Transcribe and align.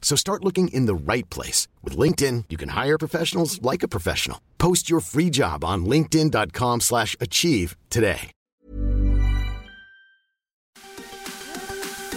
So 0.00 0.16
start 0.16 0.42
looking 0.44 0.68
in 0.68 0.86
the 0.86 0.94
right 0.94 1.28
place. 1.28 1.68
With 1.82 1.98
LinkedIn, 1.98 2.44
you 2.48 2.56
can 2.56 2.70
hire 2.70 2.96
professionals 2.96 3.60
like 3.60 3.82
a 3.82 3.88
professional. 3.88 4.40
Post 4.56 4.88
your 4.88 5.00
free 5.00 5.28
job 5.28 5.62
on 5.64 5.84
linkedin.com 5.84 6.80
slash 6.80 7.14
achieve 7.20 7.76
today. 7.90 8.30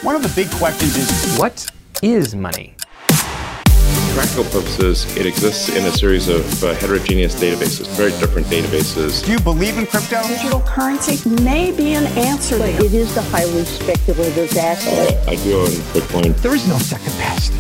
One 0.02 0.15
of 0.15 0.23
the 0.23 0.31
big 0.33 0.49
questions 0.52 0.95
is 0.95 1.38
What 1.38 1.69
is 2.02 2.33
money? 2.33 2.73
For 3.09 4.16
practical 4.16 4.43
purposes, 4.45 5.05
it 5.17 5.25
exists 5.25 5.69
in 5.75 5.85
a 5.85 5.91
series 5.91 6.30
of 6.30 6.63
uh, 6.63 6.73
heterogeneous 6.75 7.35
databases, 7.35 7.88
very 7.97 8.11
different 8.11 8.47
databases. 8.47 9.25
do 9.25 9.31
you 9.33 9.39
believe 9.39 9.77
in 9.77 9.85
crypto? 9.85 10.21
Digital 10.27 10.61
currency 10.61 11.30
may 11.43 11.71
be 11.71 11.93
an 11.95 12.05
answer 12.17 12.57
But 12.57 12.69
it 12.69 12.93
is 12.93 13.13
the 13.13 13.21
highly 13.23 13.66
speculative 13.66 14.55
asset. 14.57 15.27
Uh, 15.27 15.31
I 15.31 15.35
do 15.35 15.59
own 15.59 15.67
Bitcoin. 15.93 16.35
There 16.38 16.55
is 16.55 16.66
no 16.67 16.77
second 16.77 17.11
best. 17.17 17.52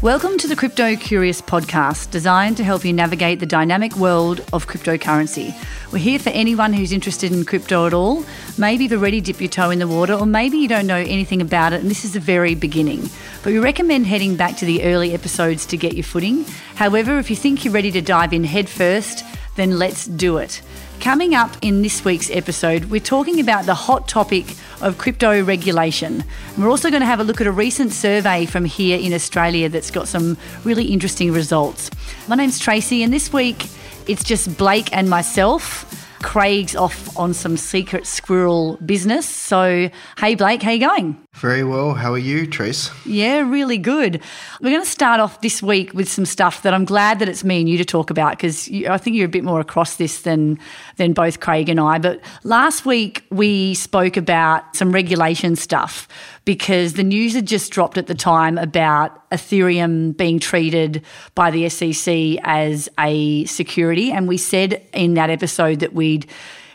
Welcome 0.00 0.38
to 0.38 0.46
the 0.46 0.54
Crypto 0.54 0.94
Curious 0.94 1.42
podcast, 1.42 2.12
designed 2.12 2.56
to 2.58 2.62
help 2.62 2.84
you 2.84 2.92
navigate 2.92 3.40
the 3.40 3.46
dynamic 3.46 3.96
world 3.96 4.38
of 4.52 4.68
cryptocurrency. 4.68 5.52
We're 5.92 5.98
here 5.98 6.20
for 6.20 6.30
anyone 6.30 6.72
who's 6.72 6.92
interested 6.92 7.32
in 7.32 7.44
crypto 7.44 7.84
at 7.84 7.92
all. 7.92 8.24
Maybe 8.56 8.84
you've 8.84 8.92
already 8.92 9.20
dipped 9.20 9.40
your 9.40 9.48
toe 9.48 9.70
in 9.70 9.80
the 9.80 9.88
water, 9.88 10.14
or 10.14 10.24
maybe 10.24 10.56
you 10.56 10.68
don't 10.68 10.86
know 10.86 10.94
anything 10.94 11.42
about 11.42 11.72
it 11.72 11.80
and 11.80 11.90
this 11.90 12.04
is 12.04 12.12
the 12.12 12.20
very 12.20 12.54
beginning. 12.54 13.10
But 13.42 13.52
we 13.52 13.58
recommend 13.58 14.06
heading 14.06 14.36
back 14.36 14.56
to 14.58 14.64
the 14.64 14.84
early 14.84 15.14
episodes 15.14 15.66
to 15.66 15.76
get 15.76 15.94
your 15.94 16.04
footing. 16.04 16.44
However, 16.76 17.18
if 17.18 17.28
you 17.28 17.34
think 17.34 17.64
you're 17.64 17.74
ready 17.74 17.90
to 17.90 18.00
dive 18.00 18.32
in 18.32 18.44
headfirst, 18.44 19.24
then 19.56 19.80
let's 19.80 20.06
do 20.06 20.36
it. 20.36 20.62
Coming 21.00 21.34
up 21.34 21.56
in 21.62 21.82
this 21.82 22.04
week's 22.04 22.28
episode, 22.28 22.86
we're 22.86 23.00
talking 23.00 23.38
about 23.38 23.66
the 23.66 23.74
hot 23.74 24.08
topic 24.08 24.56
of 24.80 24.98
crypto 24.98 25.42
regulation. 25.44 26.24
We're 26.58 26.68
also 26.68 26.90
going 26.90 27.00
to 27.00 27.06
have 27.06 27.20
a 27.20 27.24
look 27.24 27.40
at 27.40 27.46
a 27.46 27.52
recent 27.52 27.92
survey 27.92 28.46
from 28.46 28.64
here 28.64 28.98
in 28.98 29.14
Australia 29.14 29.68
that's 29.68 29.92
got 29.92 30.08
some 30.08 30.36
really 30.64 30.86
interesting 30.86 31.32
results. 31.32 31.90
My 32.26 32.34
name's 32.34 32.58
Tracy, 32.58 33.04
and 33.04 33.12
this 33.12 33.32
week 33.32 33.68
it's 34.08 34.24
just 34.24 34.58
Blake 34.58 34.92
and 34.92 35.08
myself. 35.08 35.94
Craig's 36.22 36.74
off 36.74 37.16
on 37.16 37.32
some 37.32 37.56
secret 37.56 38.04
squirrel 38.04 38.76
business. 38.84 39.24
So, 39.24 39.90
hey 40.18 40.34
Blake, 40.34 40.62
how 40.62 40.72
you 40.72 40.80
going? 40.80 41.27
Very 41.40 41.62
well. 41.62 41.94
How 41.94 42.12
are 42.14 42.18
you, 42.18 42.48
Trace? 42.48 42.90
Yeah, 43.06 43.48
really 43.48 43.78
good. 43.78 44.20
We're 44.60 44.70
going 44.70 44.82
to 44.82 44.90
start 44.90 45.20
off 45.20 45.40
this 45.40 45.62
week 45.62 45.94
with 45.94 46.08
some 46.08 46.26
stuff 46.26 46.62
that 46.62 46.74
I'm 46.74 46.84
glad 46.84 47.20
that 47.20 47.28
it's 47.28 47.44
me 47.44 47.60
and 47.60 47.68
you 47.68 47.78
to 47.78 47.84
talk 47.84 48.10
about 48.10 48.32
because 48.32 48.68
I 48.88 48.98
think 48.98 49.14
you're 49.14 49.26
a 49.26 49.28
bit 49.28 49.44
more 49.44 49.60
across 49.60 49.96
this 49.96 50.22
than 50.22 50.58
than 50.96 51.12
both 51.12 51.38
Craig 51.38 51.68
and 51.68 51.78
I. 51.78 51.98
But 51.98 52.22
last 52.42 52.84
week 52.84 53.24
we 53.30 53.74
spoke 53.74 54.16
about 54.16 54.74
some 54.74 54.90
regulation 54.90 55.54
stuff 55.54 56.08
because 56.44 56.94
the 56.94 57.04
news 57.04 57.34
had 57.34 57.46
just 57.46 57.70
dropped 57.70 57.98
at 57.98 58.08
the 58.08 58.16
time 58.16 58.58
about 58.58 59.30
Ethereum 59.30 60.16
being 60.16 60.40
treated 60.40 61.04
by 61.36 61.52
the 61.52 61.68
SEC 61.68 62.40
as 62.42 62.88
a 62.98 63.44
security, 63.44 64.10
and 64.10 64.26
we 64.26 64.38
said 64.38 64.84
in 64.92 65.14
that 65.14 65.30
episode 65.30 65.80
that 65.80 65.92
we'd 65.92 66.28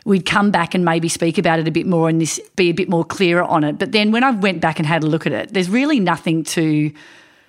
we'd 0.06 0.26
come 0.26 0.52
back 0.52 0.76
and 0.76 0.84
maybe 0.84 1.08
speak 1.08 1.38
about 1.38 1.60
it 1.60 1.68
a 1.68 1.72
bit 1.72 1.86
more 1.86 2.10
and 2.10 2.20
this 2.20 2.40
be 2.56 2.70
a 2.70 2.74
bit 2.74 2.90
more 2.90 3.06
clearer 3.06 3.44
on 3.44 3.64
it. 3.64 3.78
But 3.78 3.92
then 3.92 4.12
when 4.12 4.24
I 4.24 4.32
went 4.32 4.62
back 4.62 4.80
and 4.80 4.86
had 4.86 5.04
a 5.04 5.08
look 5.08 5.26
at 5.26 5.32
it, 5.32 5.54
there's 5.54 5.70
really 5.70 6.00
nothing 6.00 6.44
to 6.46 6.92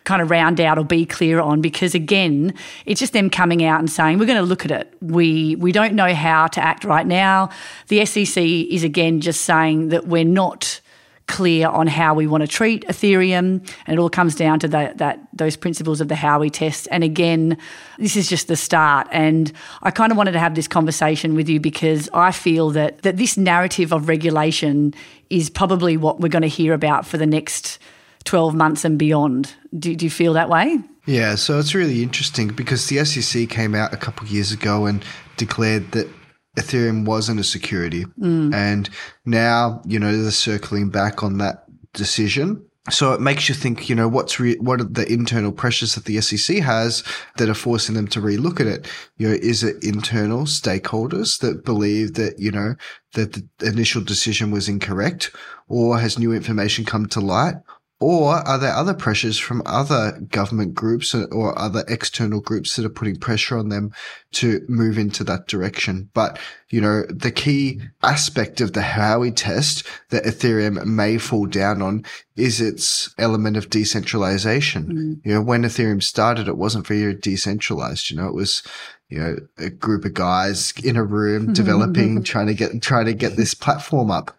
kind 0.04 0.20
of 0.20 0.30
round 0.30 0.60
out 0.60 0.78
or 0.78 0.84
be 0.84 1.06
clear 1.06 1.40
on 1.40 1.60
because 1.60 1.94
again, 1.94 2.54
it's 2.86 3.00
just 3.00 3.12
them 3.12 3.30
coming 3.30 3.64
out 3.64 3.80
and 3.80 3.90
saying 3.90 4.18
we're 4.18 4.26
going 4.26 4.38
to 4.38 4.44
look 4.44 4.64
at 4.64 4.70
it. 4.70 4.92
We 5.00 5.56
we 5.56 5.72
don't 5.72 5.94
know 5.94 6.14
how 6.14 6.46
to 6.48 6.60
act 6.60 6.84
right 6.84 7.06
now. 7.06 7.50
The 7.88 8.04
SEC 8.04 8.42
is 8.42 8.84
again 8.84 9.20
just 9.20 9.42
saying 9.42 9.88
that 9.88 10.06
we're 10.06 10.24
not 10.24 10.80
clear 11.26 11.68
on 11.68 11.86
how 11.86 12.14
we 12.14 12.26
want 12.26 12.42
to 12.42 12.46
treat 12.46 12.86
Ethereum, 12.86 13.66
and 13.86 13.94
it 13.94 13.98
all 13.98 14.10
comes 14.10 14.34
down 14.34 14.58
to 14.60 14.68
that, 14.68 14.98
that 14.98 15.20
those 15.32 15.56
principles 15.56 16.00
of 16.00 16.08
the 16.08 16.14
Howey 16.14 16.50
test. 16.50 16.86
And 16.90 17.02
again, 17.02 17.56
this 17.98 18.16
is 18.16 18.28
just 18.28 18.48
the 18.48 18.56
start. 18.56 19.08
And 19.10 19.52
I 19.82 19.90
kind 19.90 20.12
of 20.12 20.18
wanted 20.18 20.32
to 20.32 20.38
have 20.38 20.54
this 20.54 20.68
conversation 20.68 21.34
with 21.34 21.48
you 21.48 21.60
because 21.60 22.08
I 22.12 22.30
feel 22.30 22.70
that 22.70 23.02
that 23.02 23.16
this 23.16 23.36
narrative 23.36 23.92
of 23.92 24.08
regulation 24.08 24.94
is 25.30 25.50
probably 25.50 25.96
what 25.96 26.20
we're 26.20 26.28
going 26.28 26.42
to 26.42 26.48
hear 26.48 26.74
about 26.74 27.06
for 27.06 27.16
the 27.16 27.26
next 27.26 27.78
12 28.24 28.54
months 28.54 28.84
and 28.84 28.98
beyond. 28.98 29.54
Do, 29.78 29.94
do 29.94 30.04
you 30.04 30.10
feel 30.10 30.32
that 30.34 30.48
way? 30.48 30.78
Yeah, 31.06 31.34
so 31.34 31.58
it's 31.58 31.74
really 31.74 32.02
interesting 32.02 32.48
because 32.48 32.88
the 32.88 33.04
SEC 33.04 33.48
came 33.48 33.74
out 33.74 33.92
a 33.92 33.96
couple 33.96 34.26
of 34.26 34.32
years 34.32 34.52
ago 34.52 34.86
and 34.86 35.04
declared 35.36 35.92
that 35.92 36.08
Ethereum 36.56 37.04
wasn't 37.04 37.40
a 37.40 37.44
security. 37.44 38.04
Mm. 38.20 38.54
And 38.54 38.90
now, 39.24 39.82
you 39.84 39.98
know, 39.98 40.16
they're 40.16 40.30
circling 40.30 40.90
back 40.90 41.22
on 41.22 41.38
that 41.38 41.64
decision. 41.92 42.64
So 42.90 43.14
it 43.14 43.20
makes 43.20 43.48
you 43.48 43.54
think, 43.54 43.88
you 43.88 43.94
know, 43.94 44.08
what's 44.08 44.38
re- 44.38 44.58
what 44.58 44.78
are 44.78 44.84
the 44.84 45.10
internal 45.10 45.52
pressures 45.52 45.94
that 45.94 46.04
the 46.04 46.20
SEC 46.20 46.58
has 46.58 47.02
that 47.38 47.48
are 47.48 47.54
forcing 47.54 47.94
them 47.94 48.06
to 48.08 48.20
relook 48.20 48.60
at 48.60 48.66
it? 48.66 48.86
You 49.16 49.28
know, 49.28 49.34
is 49.34 49.64
it 49.64 49.82
internal 49.82 50.42
stakeholders 50.42 51.40
that 51.40 51.64
believe 51.64 52.14
that, 52.14 52.38
you 52.38 52.50
know, 52.50 52.74
that 53.14 53.32
the 53.32 53.48
initial 53.66 54.02
decision 54.02 54.50
was 54.50 54.68
incorrect 54.68 55.30
or 55.66 55.98
has 55.98 56.18
new 56.18 56.34
information 56.34 56.84
come 56.84 57.06
to 57.06 57.20
light? 57.20 57.54
Or 58.00 58.34
are 58.34 58.58
there 58.58 58.74
other 58.74 58.92
pressures 58.92 59.38
from 59.38 59.62
other 59.64 60.20
government 60.28 60.74
groups 60.74 61.14
or 61.14 61.58
other 61.58 61.84
external 61.88 62.40
groups 62.40 62.76
that 62.76 62.84
are 62.84 62.90
putting 62.90 63.16
pressure 63.16 63.56
on 63.56 63.70
them 63.70 63.92
to 64.34 64.60
move 64.68 64.98
into 64.98 65.24
that 65.24 65.46
direction? 65.48 66.10
But, 66.14 66.38
you 66.70 66.80
know, 66.80 67.02
the 67.08 67.30
key 67.30 67.80
aspect 68.02 68.60
of 68.60 68.72
the 68.72 68.80
Howey 68.80 69.32
test 69.34 69.86
that 70.10 70.24
Ethereum 70.24 70.84
may 70.84 71.18
fall 71.18 71.46
down 71.46 71.82
on 71.82 72.04
is 72.36 72.60
its 72.60 73.14
element 73.18 73.56
of 73.56 73.70
decentralization. 73.70 75.20
You 75.24 75.34
know, 75.34 75.42
when 75.42 75.62
Ethereum 75.62 76.02
started, 76.02 76.48
it 76.48 76.56
wasn't 76.56 76.86
very 76.86 77.14
decentralized. 77.14 78.10
You 78.10 78.16
know, 78.16 78.26
it 78.28 78.34
was, 78.34 78.62
you 79.08 79.18
know, 79.18 79.36
a 79.58 79.70
group 79.70 80.04
of 80.04 80.14
guys 80.14 80.72
in 80.82 80.96
a 80.96 81.04
room 81.04 81.52
developing, 81.52 82.22
trying 82.22 82.46
to 82.48 82.54
get, 82.54 82.82
trying 82.82 83.06
to 83.06 83.14
get 83.14 83.36
this 83.36 83.54
platform 83.54 84.10
up. 84.10 84.36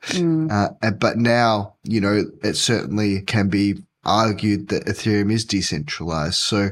Uh, 0.51 0.69
and- 0.81 0.99
but 0.99 1.17
now, 1.17 1.75
you 1.83 2.01
know, 2.01 2.23
it 2.43 2.55
certainly 2.55 3.21
can 3.21 3.49
be 3.49 3.75
argued 4.03 4.67
that 4.69 4.85
Ethereum 4.85 5.31
is 5.31 5.45
decentralized. 5.45 6.35
So, 6.35 6.69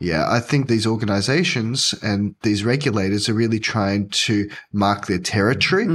yeah, 0.00 0.26
I 0.28 0.40
think 0.40 0.68
these 0.68 0.86
organizations 0.86 1.94
and 2.02 2.34
these 2.42 2.64
regulators 2.64 3.28
are 3.28 3.34
really 3.34 3.58
trying 3.60 4.08
to 4.10 4.48
mark 4.72 5.06
their 5.06 5.18
territory 5.18 5.86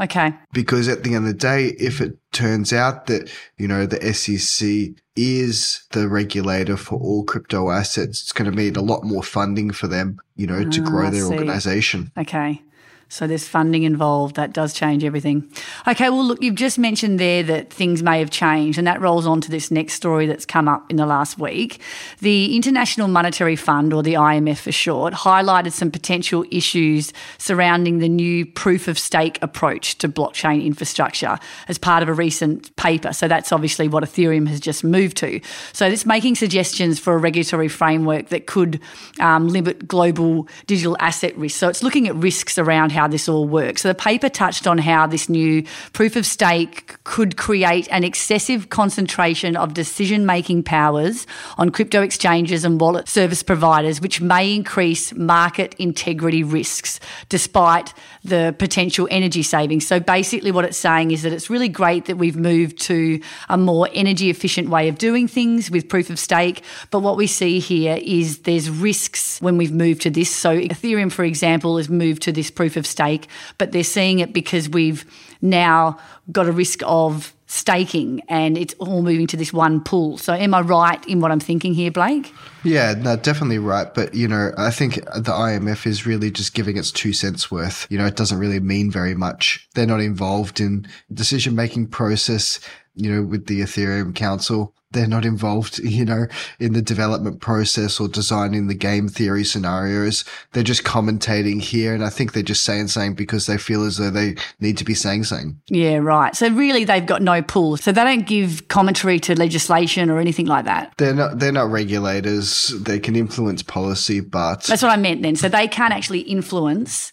Okay. 0.00 0.32
because 0.52 0.88
at 0.88 1.02
the 1.04 1.14
end 1.14 1.26
of 1.26 1.32
the 1.32 1.38
day, 1.38 1.66
if 1.78 2.00
it 2.00 2.16
turns 2.32 2.72
out 2.72 3.06
that, 3.06 3.30
you 3.58 3.68
know, 3.68 3.84
the 3.86 4.00
SEC 4.14 4.94
is 5.14 5.82
the 5.90 6.08
regulator 6.08 6.76
for 6.76 6.98
all 6.98 7.22
crypto 7.24 7.70
assets, 7.70 8.22
it's 8.22 8.32
going 8.32 8.50
to 8.50 8.56
mean 8.56 8.76
a 8.76 8.80
lot 8.80 9.04
more 9.04 9.22
funding 9.22 9.70
for 9.70 9.88
them, 9.88 10.18
you 10.36 10.46
know, 10.46 10.64
to 10.68 10.80
Ah, 10.80 10.84
grow 10.84 11.06
I 11.08 11.10
their 11.10 11.26
see. 11.26 11.34
organization. 11.34 12.10
Okay. 12.16 12.62
So 13.10 13.26
there's 13.26 13.46
funding 13.46 13.82
involved. 13.82 14.36
That 14.36 14.52
does 14.52 14.72
change 14.72 15.02
everything. 15.02 15.50
Okay, 15.88 16.08
well, 16.10 16.24
look, 16.24 16.40
you've 16.40 16.54
just 16.54 16.78
mentioned 16.78 17.18
there 17.18 17.42
that 17.42 17.72
things 17.72 18.04
may 18.04 18.20
have 18.20 18.30
changed, 18.30 18.78
and 18.78 18.86
that 18.86 19.00
rolls 19.00 19.26
on 19.26 19.40
to 19.40 19.50
this 19.50 19.68
next 19.72 19.94
story 19.94 20.26
that's 20.26 20.46
come 20.46 20.68
up 20.68 20.88
in 20.88 20.96
the 20.96 21.06
last 21.06 21.36
week. 21.36 21.80
The 22.20 22.54
International 22.54 23.08
Monetary 23.08 23.56
Fund, 23.56 23.92
or 23.92 24.04
the 24.04 24.14
IMF 24.14 24.58
for 24.58 24.70
short, 24.70 25.12
highlighted 25.12 25.72
some 25.72 25.90
potential 25.90 26.44
issues 26.52 27.12
surrounding 27.36 27.98
the 27.98 28.08
new 28.08 28.46
proof 28.46 28.86
of 28.86 28.96
stake 28.96 29.40
approach 29.42 29.98
to 29.98 30.08
blockchain 30.08 30.64
infrastructure 30.64 31.36
as 31.66 31.78
part 31.78 32.04
of 32.04 32.08
a 32.08 32.14
recent 32.14 32.74
paper. 32.76 33.12
So 33.12 33.26
that's 33.26 33.50
obviously 33.50 33.88
what 33.88 34.04
Ethereum 34.04 34.46
has 34.46 34.60
just 34.60 34.84
moved 34.84 35.16
to. 35.16 35.40
So 35.72 35.84
it's 35.84 36.06
making 36.06 36.36
suggestions 36.36 37.00
for 37.00 37.14
a 37.14 37.18
regulatory 37.18 37.66
framework 37.68 38.28
that 38.28 38.46
could 38.46 38.80
um, 39.18 39.48
limit 39.48 39.88
global 39.88 40.46
digital 40.66 40.96
asset 41.00 41.36
risk. 41.36 41.58
So 41.58 41.68
it's 41.68 41.82
looking 41.82 42.06
at 42.06 42.14
risks 42.14 42.56
around 42.56 42.92
how 42.92 42.99
how 43.00 43.08
this 43.08 43.28
all 43.28 43.46
works. 43.46 43.80
So 43.80 43.88
the 43.88 43.94
paper 43.94 44.28
touched 44.28 44.66
on 44.66 44.76
how 44.76 45.06
this 45.06 45.28
new 45.30 45.64
proof 45.94 46.16
of 46.16 46.26
stake 46.26 47.02
could 47.04 47.38
create 47.38 47.88
an 47.90 48.04
excessive 48.04 48.68
concentration 48.68 49.56
of 49.56 49.72
decision 49.72 50.26
making 50.26 50.64
powers 50.64 51.26
on 51.56 51.70
crypto 51.70 52.02
exchanges 52.02 52.62
and 52.62 52.78
wallet 52.78 53.08
service 53.08 53.42
providers, 53.42 54.02
which 54.02 54.20
may 54.20 54.54
increase 54.54 55.14
market 55.14 55.74
integrity 55.78 56.42
risks 56.42 57.00
despite 57.30 57.94
the 58.22 58.54
potential 58.58 59.08
energy 59.10 59.42
savings. 59.42 59.86
So 59.86 59.98
basically, 59.98 60.52
what 60.52 60.66
it's 60.66 60.76
saying 60.76 61.10
is 61.10 61.22
that 61.22 61.32
it's 61.32 61.48
really 61.48 61.70
great 61.70 62.04
that 62.04 62.18
we've 62.18 62.36
moved 62.36 62.78
to 62.82 63.18
a 63.48 63.56
more 63.56 63.88
energy 63.94 64.28
efficient 64.28 64.68
way 64.68 64.88
of 64.88 64.98
doing 64.98 65.26
things 65.26 65.70
with 65.70 65.88
proof 65.88 66.10
of 66.10 66.18
stake. 66.18 66.62
But 66.90 67.00
what 67.00 67.16
we 67.16 67.26
see 67.26 67.60
here 67.60 67.98
is 68.02 68.40
there's 68.40 68.68
risks 68.68 69.40
when 69.40 69.56
we've 69.56 69.72
moved 69.72 70.02
to 70.02 70.10
this. 70.10 70.30
So 70.30 70.50
Ethereum, 70.58 71.10
for 71.10 71.24
example, 71.24 71.78
has 71.78 71.88
moved 71.88 72.20
to 72.22 72.32
this 72.32 72.50
proof 72.50 72.76
of 72.76 72.86
stake, 72.90 73.28
but 73.58 73.72
they're 73.72 73.84
seeing 73.84 74.18
it 74.18 74.32
because 74.32 74.68
we've 74.68 75.04
now 75.40 75.98
got 76.30 76.46
a 76.46 76.52
risk 76.52 76.80
of 76.84 77.34
staking 77.46 78.22
and 78.28 78.56
it's 78.56 78.74
all 78.74 79.02
moving 79.02 79.26
to 79.26 79.36
this 79.36 79.52
one 79.52 79.80
pool. 79.80 80.16
So 80.16 80.32
am 80.32 80.54
I 80.54 80.60
right 80.60 81.04
in 81.08 81.18
what 81.18 81.32
I'm 81.32 81.40
thinking 81.40 81.74
here, 81.74 81.90
Blake? 81.90 82.32
Yeah, 82.62 82.94
no, 82.96 83.16
definitely 83.16 83.58
right. 83.58 83.92
But, 83.92 84.14
you 84.14 84.28
know, 84.28 84.52
I 84.56 84.70
think 84.70 84.94
the 84.94 85.32
IMF 85.32 85.84
is 85.84 86.06
really 86.06 86.30
just 86.30 86.54
giving 86.54 86.76
its 86.76 86.92
two 86.92 87.12
cents 87.12 87.50
worth. 87.50 87.88
You 87.90 87.98
know, 87.98 88.06
it 88.06 88.14
doesn't 88.14 88.38
really 88.38 88.60
mean 88.60 88.90
very 88.90 89.14
much. 89.14 89.68
They're 89.74 89.86
not 89.86 90.00
involved 90.00 90.60
in 90.60 90.86
decision 91.12 91.56
making 91.56 91.88
process, 91.88 92.60
you 92.94 93.12
know, 93.12 93.22
with 93.22 93.46
the 93.46 93.62
Ethereum 93.62 94.14
Council 94.14 94.74
they're 94.92 95.06
not 95.06 95.24
involved, 95.24 95.78
you 95.84 96.04
know, 96.04 96.26
in 96.58 96.72
the 96.72 96.82
development 96.82 97.40
process 97.40 98.00
or 98.00 98.08
designing 98.08 98.66
the 98.66 98.74
game 98.74 99.08
theory 99.08 99.44
scenarios. 99.44 100.24
They're 100.52 100.62
just 100.62 100.84
commentating 100.84 101.60
here. 101.60 101.94
And 101.94 102.04
I 102.04 102.10
think 102.10 102.32
they're 102.32 102.42
just 102.42 102.64
saying 102.64 102.88
something 102.88 103.14
because 103.14 103.46
they 103.46 103.58
feel 103.58 103.84
as 103.84 103.96
though 103.96 104.10
they 104.10 104.36
need 104.60 104.78
to 104.78 104.84
be 104.84 104.94
saying 104.94 105.24
something. 105.24 105.60
Yeah, 105.68 105.96
right. 105.96 106.34
So 106.34 106.48
really 106.48 106.84
they've 106.84 107.06
got 107.06 107.22
no 107.22 107.42
pull. 107.42 107.76
So 107.76 107.92
they 107.92 108.04
don't 108.04 108.26
give 108.26 108.68
commentary 108.68 109.18
to 109.20 109.34
legislation 109.34 110.10
or 110.10 110.18
anything 110.18 110.46
like 110.46 110.64
that. 110.64 110.92
They're 110.98 111.14
not 111.14 111.38
they're 111.38 111.52
not 111.52 111.70
regulators. 111.70 112.68
They 112.80 112.98
can 112.98 113.16
influence 113.16 113.62
policy, 113.62 114.20
but 114.20 114.64
That's 114.64 114.82
what 114.82 114.92
I 114.92 114.96
meant 114.96 115.22
then. 115.22 115.36
So 115.36 115.48
they 115.48 115.68
can't 115.68 115.92
actually 115.92 116.20
influence 116.20 117.12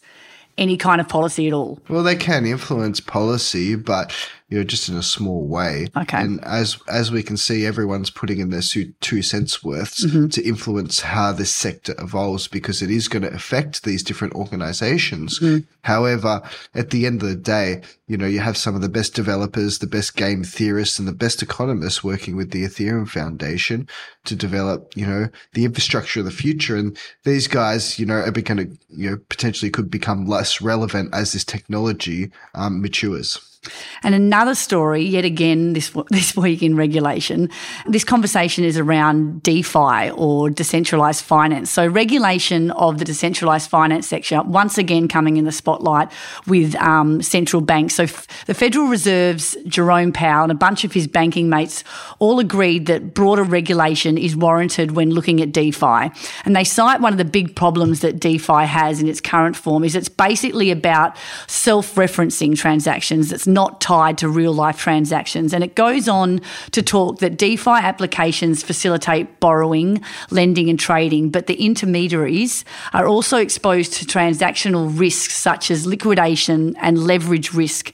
any 0.57 0.77
kind 0.77 0.99
of 0.99 1.07
policy 1.07 1.47
at 1.47 1.53
all. 1.53 1.79
Well, 1.87 2.03
they 2.03 2.15
can 2.15 2.45
influence 2.45 2.99
policy, 2.99 3.75
but 3.75 4.13
you 4.49 4.57
know, 4.57 4.63
just 4.63 4.87
in 4.87 4.95
a 4.95 5.03
small 5.03 5.45
way. 5.45 5.87
Okay. 5.95 6.17
And 6.17 6.43
as 6.45 6.77
as 6.87 7.11
we 7.11 7.21
can 7.21 7.35
see, 7.35 7.65
everyone's 7.65 8.09
putting 8.09 8.39
in 8.39 8.49
their 8.49 8.61
two 8.61 9.21
cents 9.21 9.63
worths 9.63 10.05
mm-hmm. 10.05 10.29
to 10.29 10.41
influence 10.41 11.01
how 11.01 11.33
this 11.33 11.53
sector 11.53 11.93
evolves 11.99 12.47
because 12.47 12.81
it 12.81 12.89
is 12.89 13.09
going 13.09 13.23
to 13.23 13.33
affect 13.33 13.83
these 13.83 14.03
different 14.03 14.35
organizations. 14.35 15.39
Mm-hmm. 15.39 15.69
However, 15.81 16.41
at 16.73 16.91
the 16.91 17.05
end 17.05 17.21
of 17.21 17.29
the 17.29 17.35
day, 17.35 17.81
you 18.07 18.15
know, 18.15 18.25
you 18.25 18.39
have 18.39 18.55
some 18.55 18.75
of 18.75 18.81
the 18.81 18.89
best 18.89 19.13
developers, 19.13 19.79
the 19.79 19.87
best 19.87 20.15
game 20.15 20.43
theorists, 20.43 20.97
and 20.97 21.07
the 21.07 21.13
best 21.13 21.41
economists 21.41 22.03
working 22.03 22.37
with 22.37 22.51
the 22.51 22.63
Ethereum 22.63 23.07
Foundation 23.07 23.87
to 24.25 24.35
develop, 24.35 24.95
you 24.95 25.05
know, 25.05 25.27
the 25.53 25.65
infrastructure 25.65 26.21
of 26.21 26.25
the 26.25 26.31
future. 26.31 26.77
And 26.77 26.97
these 27.25 27.47
guys, 27.47 27.99
you 27.99 28.05
know, 28.05 28.15
are 28.15 28.31
going 28.31 28.57
to, 28.57 28.77
you 28.89 29.11
know, 29.11 29.17
potentially 29.29 29.71
could 29.71 29.91
become 29.91 30.25
less 30.25 30.61
relevant 30.61 31.13
as 31.13 31.33
this 31.33 31.43
technology 31.43 32.31
um, 32.55 32.81
matures. 32.81 33.56
And 34.03 34.15
another 34.15 34.55
story, 34.55 35.03
yet 35.03 35.25
again 35.25 35.73
this 35.73 35.91
this 36.09 36.35
week 36.35 36.61
in 36.63 36.75
regulation, 36.75 37.49
this 37.87 38.03
conversation 38.03 38.63
is 38.63 38.77
around 38.77 39.43
DeFi 39.43 40.11
or 40.11 40.49
decentralized 40.49 41.23
finance. 41.23 41.69
So 41.71 41.85
regulation 41.87 42.71
of 42.71 42.97
the 42.97 43.05
decentralized 43.05 43.69
finance 43.69 44.07
sector 44.07 44.41
once 44.43 44.77
again 44.77 45.07
coming 45.07 45.37
in 45.37 45.45
the 45.45 45.51
spotlight 45.51 46.11
with 46.45 46.75
um, 46.75 47.21
central 47.21 47.61
banks. 47.61 47.95
So 47.95 48.03
f- 48.03 48.27
the 48.45 48.53
Federal 48.53 48.87
Reserve's 48.87 49.55
Jerome 49.65 50.11
Powell 50.11 50.43
and 50.43 50.51
a 50.51 50.55
bunch 50.55 50.83
of 50.83 50.93
his 50.93 51.07
banking 51.07 51.49
mates 51.49 51.83
all 52.19 52.39
agreed 52.39 52.85
that 52.87 53.13
broader 53.13 53.43
regulation 53.43 54.17
is 54.17 54.35
warranted 54.35 54.91
when 54.91 55.11
looking 55.11 55.41
at 55.41 55.51
DeFi. 55.51 56.11
And 56.45 56.55
they 56.55 56.63
cite 56.63 57.01
one 57.01 57.13
of 57.13 57.17
the 57.17 57.25
big 57.25 57.55
problems 57.55 58.01
that 58.01 58.19
DeFi 58.19 58.65
has 58.65 59.01
in 59.01 59.07
its 59.07 59.21
current 59.21 59.55
form 59.55 59.83
is 59.83 59.95
it's 59.95 60.09
basically 60.09 60.71
about 60.71 61.17
self-referencing 61.47 62.57
transactions. 62.57 63.31
It's 63.31 63.47
not 63.61 63.81
tied 63.81 64.15
to 64.21 64.29
real 64.29 64.53
life 64.53 64.77
transactions. 64.87 65.49
And 65.53 65.63
it 65.63 65.73
goes 65.73 66.07
on 66.07 66.41
to 66.71 66.81
talk 66.83 67.11
that 67.23 67.33
DeFi 67.37 67.79
applications 67.91 68.63
facilitate 68.71 69.25
borrowing, 69.39 69.89
lending, 70.29 70.69
and 70.69 70.79
trading, 70.79 71.31
but 71.31 71.47
the 71.47 71.57
intermediaries 71.69 72.53
are 72.93 73.07
also 73.13 73.37
exposed 73.47 73.93
to 73.93 74.05
transactional 74.05 74.85
risks 75.05 75.35
such 75.35 75.71
as 75.71 75.87
liquidation 75.87 76.75
and 76.77 76.93
leverage 77.11 77.49
risk, 77.63 77.85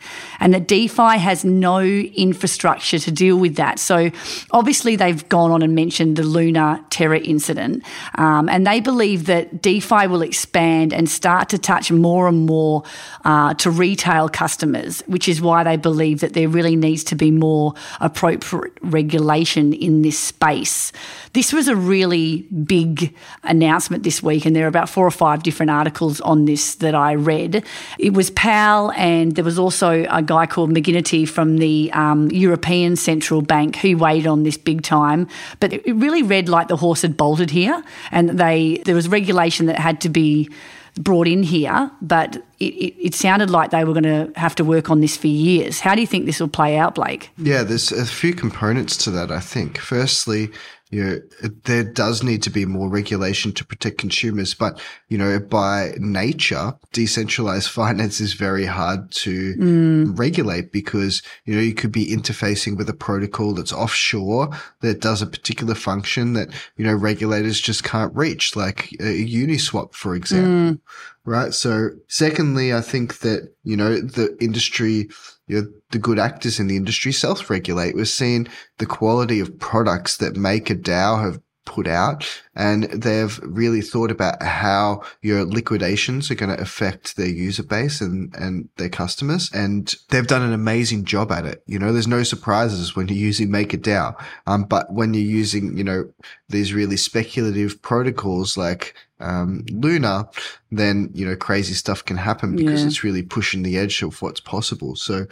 and 0.42 0.54
that 0.54 0.68
DeFi 0.68 1.18
has 1.30 1.46
no 1.46 1.80
infrastructure 2.28 3.00
to 3.00 3.12
deal 3.24 3.38
with 3.46 3.56
that. 3.56 3.80
So 3.80 4.12
obviously, 4.52 4.98
they've 4.98 5.24
gone 5.30 5.52
on 5.56 5.62
and 5.62 5.74
mentioned 5.76 6.18
the 6.18 6.24
Luna 6.24 6.84
Terra 6.90 7.20
incident, 7.20 7.84
um, 8.16 8.50
and 8.50 8.68
they 8.68 8.80
believe 8.82 9.28
that 9.28 9.62
DeFi 9.62 10.08
will 10.08 10.24
expand 10.24 10.94
and 10.94 11.08
start 11.10 11.50
to 11.50 11.58
touch 11.58 11.92
more 11.92 12.28
and 12.28 12.46
more 12.46 12.84
uh, 13.24 13.54
to 13.64 13.72
retail 13.72 14.28
customers, 14.28 15.02
which 15.14 15.28
is 15.30 15.40
why 15.44 15.64
they 15.64 15.78
believe 15.78 16.22
that 16.22 16.34
there 16.34 16.50
really 16.50 16.76
needs 16.76 17.04
to 17.06 17.16
be 17.16 17.32
more 17.32 17.74
appropriate 18.00 18.78
regulation 18.82 19.74
in 19.74 20.02
this 20.02 20.18
space. 20.18 20.92
This 21.34 21.54
was 21.54 21.68
a 21.68 21.76
really 21.76 22.44
big 22.66 23.14
announcement 23.44 24.04
this 24.04 24.24
week, 24.24 24.46
and 24.46 24.56
there 24.56 24.66
are 24.66 24.70
about 24.70 24.90
four 24.90 25.06
or 25.06 25.12
five 25.12 25.44
different 25.44 25.70
articles 25.70 26.22
on 26.22 26.46
this 26.46 26.76
that 26.76 26.96
I 26.96 27.14
read. 27.14 27.64
It 28.00 28.14
was 28.14 28.30
Powell, 28.32 28.92
and 28.94 29.36
there 29.36 29.44
was 29.44 29.60
also 29.60 30.06
a 30.10 30.22
guy 30.22 30.46
called 30.46 30.72
McGinnity 30.72 31.28
from 31.28 31.58
the 31.58 31.92
um, 31.94 32.30
European 32.32 32.96
Central 32.96 33.42
Bank 33.42 33.76
who 33.78 33.98
weighed 33.98 34.28
on 34.28 34.44
this 34.44 34.58
big 34.58 34.82
time. 34.84 35.28
But 35.60 35.74
it 35.74 35.96
really 35.96 36.24
read 36.24 36.50
like 36.50 36.68
the 36.68 36.78
horse 36.78 37.02
had 37.02 37.18
bolted 37.18 37.50
here, 37.50 37.84
and 38.12 38.30
they 38.40 38.82
there 38.86 38.96
was 38.96 39.08
regulation 39.08 39.66
that 39.68 39.80
had 39.80 40.02
to 40.02 40.10
be 40.10 40.50
brought 40.96 41.28
in 41.28 41.44
here, 41.44 41.92
but 42.02 42.36
it, 42.60 42.66
it, 42.66 43.08
it, 43.08 43.16
sounded 43.16 43.50
like 43.50 43.72
they 43.72 43.84
were 43.84 43.94
going 43.94 44.04
to 44.04 44.32
have 44.36 44.54
to 44.56 44.64
work 44.64 44.90
on 44.90 45.02
this 45.02 45.18
for 45.18 45.28
years. 45.28 45.80
How 45.80 45.96
do 45.96 46.02
you 46.02 46.08
think 46.08 46.26
this 46.26 46.40
will 46.40 46.48
play 46.48 46.78
out, 46.78 46.96
Blake? 46.96 47.32
Yeah, 47.38 47.64
there's 47.64 47.92
a 47.92 48.06
few 48.06 48.34
components 48.34 48.98
to 49.06 49.12
that, 49.12 49.32
I 49.32 49.40
think. 49.40 49.80
Firstly, 49.80 50.52
you 50.94 51.04
know, 51.04 51.50
there 51.64 51.84
does 51.84 52.22
need 52.22 52.44
to 52.44 52.52
be 52.52 52.68
more 52.68 52.88
regulation 52.88 53.52
to 53.54 53.66
protect 53.66 53.98
consumers, 53.98 54.54
but 54.54 54.80
you 55.10 55.18
know, 55.18 55.40
by 55.40 55.94
nature, 55.98 56.74
decentralized 56.92 57.70
finance 57.82 58.22
is 58.22 58.34
very 58.34 58.66
hard 58.66 59.10
to 59.12 59.56
mm. 59.56 60.20
regulate 60.20 60.72
because 60.72 61.24
you 61.46 61.56
know 61.56 61.62
you 61.62 61.74
could 61.74 61.92
be 61.92 62.16
interfacing 62.16 62.78
with 62.78 62.88
a 62.90 62.94
protocol 62.94 63.56
that's 63.56 63.74
offshore 63.74 64.52
that 64.82 65.02
does 65.02 65.24
a 65.24 65.28
particular 65.28 65.74
function 65.74 66.34
that 66.34 66.50
you 66.78 66.86
know 66.86 66.94
regulators 66.94 67.60
just 67.60 67.84
can't 67.84 68.16
reach, 68.16 68.56
like 68.56 68.92
a 69.00 69.26
Uniswap, 69.26 69.96
for 69.96 70.14
example. 70.14 70.76
Mm. 70.76 70.80
Right. 71.26 71.54
So, 71.54 71.90
secondly, 72.08 72.72
I 72.72 72.82
think 72.82 73.20
that 73.20 73.52
you 73.64 73.76
know 73.76 74.00
the 74.00 74.38
industry 74.40 75.10
you 75.48 75.62
know, 75.62 75.68
the 75.92 76.00
good 76.00 76.20
actors 76.20 76.60
in 76.60 76.68
the 76.68 76.76
industry 76.76 77.12
self-regulate. 77.12 77.96
We're 77.96 78.06
seeing 78.06 78.48
the 78.78 78.86
quality 78.86 79.40
of 79.40 79.60
products 79.60 80.18
that 80.18 80.36
MakerDAO 80.36 81.24
have 81.24 81.40
put 81.66 81.88
out 81.88 82.26
and 82.56 82.84
they've 82.84 83.40
really 83.44 83.82
thought 83.82 84.12
about 84.12 84.42
how 84.44 85.02
your 85.22 85.46
liquidations 85.46 86.30
are 86.30 86.36
going 86.36 86.56
to 86.56 86.62
affect 86.62 87.16
their 87.16 87.28
user 87.28 87.64
base 87.64 88.02
and, 88.02 88.34
and 88.36 88.70
their 88.78 88.90
customers. 88.90 89.50
And 89.54 89.94
they've 90.10 90.28
done 90.28 90.42
an 90.42 90.54
amazing 90.54 91.06
job 91.06 91.32
at 91.32 91.46
it. 91.46 91.64
You 91.66 91.80
know, 91.80 91.92
there's 91.92 92.08
no 92.08 92.24
surprises 92.24 92.96
when 92.96 93.08
you're 93.08 93.18
using 93.18 93.50
MakerDAO. 93.50 94.16
Um, 94.46 94.64
but 94.66 94.92
when 94.92 95.14
you're 95.14 95.24
using, 95.24 95.78
you 95.78 95.84
know, 95.84 96.10
these 96.50 96.74
really 96.74 96.98
speculative 96.98 97.82
protocols 97.82 98.58
like 98.58 98.94
um, 99.20 99.66
Luna, 99.72 100.30
then 100.72 101.10
you 101.14 101.26
know 101.26 101.36
crazy 101.36 101.74
stuff 101.74 102.04
can 102.04 102.18
happen 102.18 102.56
because 102.56 102.82
yeah. 102.82 102.88
it's 102.88 103.04
really 103.04 103.24
pushing 103.24 103.64
the 103.64 103.78
edge 103.78 104.02
of 104.02 104.22
what's 104.22 104.42
possible. 104.42 104.96
So, 104.96 105.26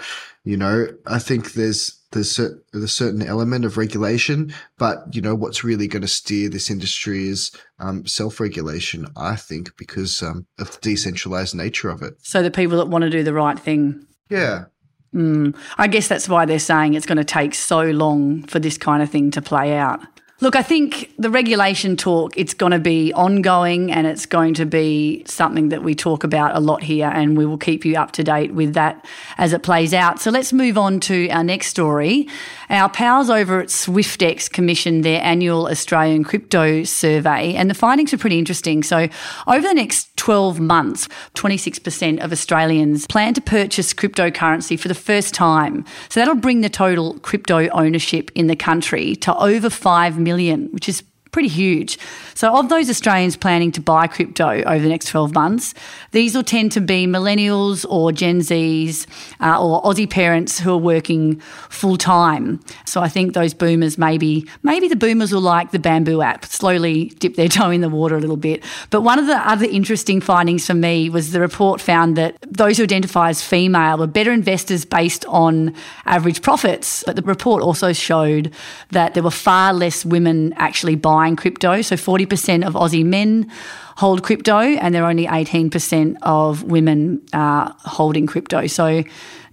you 0.46 0.56
know, 0.56 0.88
I 1.06 1.20
think 1.20 1.54
there's 1.54 2.01
there's 2.12 2.38
a, 2.40 2.50
there's 2.72 2.84
a 2.84 2.88
certain 2.88 3.22
element 3.22 3.66
of 3.66 3.78
regulation, 3.78 4.54
but 4.78 5.04
you 5.12 5.22
know 5.22 5.36
what's 5.36 5.64
really 5.64 5.88
going 5.88 6.02
to 6.02 6.08
steer 6.08 6.50
this 6.50 6.70
industry 6.70 7.28
is 7.28 7.52
um, 7.80 8.06
self-regulation. 8.06 9.08
I 9.16 9.36
think 9.36 9.76
because 9.78 10.22
um, 10.22 10.46
of 10.60 10.72
the 10.72 10.80
decentralized 10.82 11.56
nature 11.56 11.90
of 11.90 12.02
it. 12.02 12.14
So 12.22 12.44
the 12.44 12.52
people 12.52 12.78
that 12.78 12.88
want 12.88 13.04
to 13.04 13.10
do 13.10 13.24
the 13.24 13.34
right 13.34 13.60
thing. 13.60 14.06
Yeah. 14.30 14.66
Mm, 15.14 15.56
I 15.78 15.88
guess 15.88 16.08
that's 16.08 16.30
why 16.30 16.46
they're 16.46 16.60
saying 16.60 16.94
it's 16.94 17.06
going 17.06 17.18
to 17.18 17.26
take 17.26 17.54
so 17.54 17.82
long 17.82 18.44
for 18.44 18.60
this 18.60 18.78
kind 18.78 19.04
of 19.04 19.10
thing 19.10 19.32
to 19.32 19.42
play 19.42 19.76
out. 19.78 20.00
Look, 20.44 20.56
I 20.56 20.64
think 20.64 21.14
the 21.20 21.30
regulation 21.30 21.96
talk, 21.96 22.36
it's 22.36 22.56
going 22.56 22.72
to 22.72 22.80
be 22.80 23.14
ongoing 23.14 23.92
and 23.92 24.08
it's 24.08 24.26
going 24.26 24.56
to 24.56 24.66
be 24.66 25.24
something 25.28 25.70
that 25.70 25.84
we 25.84 25.94
talk 25.94 26.24
about 26.24 26.56
a 26.56 26.60
lot 26.60 26.82
here 26.82 27.12
and 27.14 27.38
we 27.38 27.46
will 27.46 27.60
keep 27.60 27.86
you 27.86 27.96
up 27.96 28.12
to 28.14 28.24
date 28.24 28.52
with 28.52 28.74
that 28.74 29.06
as 29.38 29.54
it 29.54 29.62
plays 29.62 29.94
out. 29.94 30.20
So 30.20 30.32
let's 30.32 30.52
move 30.52 30.80
on 30.80 31.00
to 31.02 31.30
our 31.30 31.44
next 31.44 31.68
story. 31.68 32.28
Our 32.72 32.90
pals 32.90 33.30
over 33.30 33.62
at 33.62 33.68
Swyftx 33.68 34.52
commissioned 34.52 35.06
their 35.06 35.22
annual 35.22 35.68
Australian 35.68 36.24
crypto 36.24 36.86
survey 36.86 37.54
and 37.54 37.70
the 37.70 37.76
findings 37.76 38.12
are 38.12 38.18
pretty 38.18 38.40
interesting. 38.40 38.82
So 38.82 39.10
over 39.46 39.62
the 39.62 39.76
next 39.76 40.11
12 40.22 40.60
months, 40.60 41.08
26% 41.34 42.24
of 42.24 42.32
Australians 42.32 43.08
plan 43.08 43.34
to 43.34 43.42
purchase 43.42 43.92
cryptocurrency 43.92 44.80
for 44.80 44.88
the 44.88 44.94
first 44.94 45.34
time. 45.34 45.84
So 46.10 46.20
that'll 46.20 46.36
bring 46.36 46.62
the 46.62 46.70
total 46.70 47.18
crypto 47.22 47.70
ownership 47.70 48.30
in 48.36 48.46
the 48.46 48.56
country 48.56 49.16
to 49.16 49.36
over 49.38 49.68
5 49.68 50.20
million, 50.20 50.70
which 50.74 50.88
is 50.88 51.02
pretty 51.32 51.50
huge. 51.50 51.98
So, 52.34 52.58
of 52.58 52.70
those 52.70 52.90
Australians 52.90 53.38
planning 53.38 53.72
to 53.74 53.82
buy 53.82 54.08
crypto 54.08 54.64
over 54.64 54.80
the 54.80 54.90
next 54.90 55.08
12 55.08 55.34
months, 55.34 55.74
these 56.12 56.36
will 56.36 56.44
tend 56.44 56.72
to 56.74 56.82
be 56.82 57.06
millennials 57.08 57.86
or 57.90 58.12
Gen 58.12 58.40
Zs 58.40 59.08
uh, 59.40 59.62
or 59.62 59.82
Aussie 59.84 60.10
parents 60.10 60.60
who 60.60 60.72
are 60.72 60.78
working 60.78 61.40
full 61.70 61.98
time. 61.98 62.60
So, 62.86 63.02
I 63.02 63.08
think 63.10 63.34
those 63.34 63.54
boomers 63.54 63.98
maybe, 63.98 64.48
maybe 64.64 64.88
the 64.88 64.96
boomers 64.96 65.32
will 65.32 65.42
like 65.42 65.72
the 65.72 65.80
Bamboo 65.80 66.22
app, 66.22 66.46
slowly 66.46 67.06
dip 67.20 67.36
their 67.36 67.48
toe 67.50 67.70
in 67.70 67.82
the 67.82 67.90
water 67.90 68.16
a 68.16 68.20
little 68.20 68.38
bit. 68.38 68.64
But 68.90 69.02
one 69.02 69.20
of 69.20 69.28
the 69.28 69.38
other 69.38 69.66
interesting 69.66 70.20
findings 70.22 70.66
for 70.66 70.74
me 70.74 71.10
was 71.10 71.32
the 71.32 71.40
report 71.40 71.80
found 71.80 72.16
that 72.18 72.38
those 72.48 72.78
who 72.78 72.84
identify 72.84 73.30
as 73.30 73.42
female 73.42 73.98
were 73.98 74.08
better 74.08 74.32
investors 74.32 74.86
based 74.86 75.26
on 75.26 75.74
average 76.06 76.42
profits. 76.42 77.04
But 77.06 77.16
the 77.16 77.22
report 77.22 77.64
also 77.64 77.94
showed 77.94 78.54
that 78.90 79.14
there 79.14 79.24
were 79.24 79.32
far 79.32 79.74
less 79.74 80.06
women 80.06 80.54
actually 80.58 80.96
buying 80.96 81.21
buying 81.22 81.36
crypto. 81.36 81.82
So 81.84 81.96
40% 81.96 82.66
of 82.66 82.74
Aussie 82.74 83.06
men 83.06 83.52
hold 83.98 84.24
crypto, 84.24 84.58
and 84.58 84.96
there 84.96 85.04
are 85.04 85.10
only 85.10 85.28
18% 85.28 86.18
of 86.24 86.64
women 86.64 87.22
uh, 87.32 87.72
holding 87.98 88.26
crypto. 88.26 88.66
So 88.66 89.04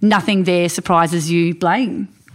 nothing 0.01 0.45
there 0.45 0.67
surprises 0.67 1.29
you, 1.29 1.53
Blake. 1.53 1.91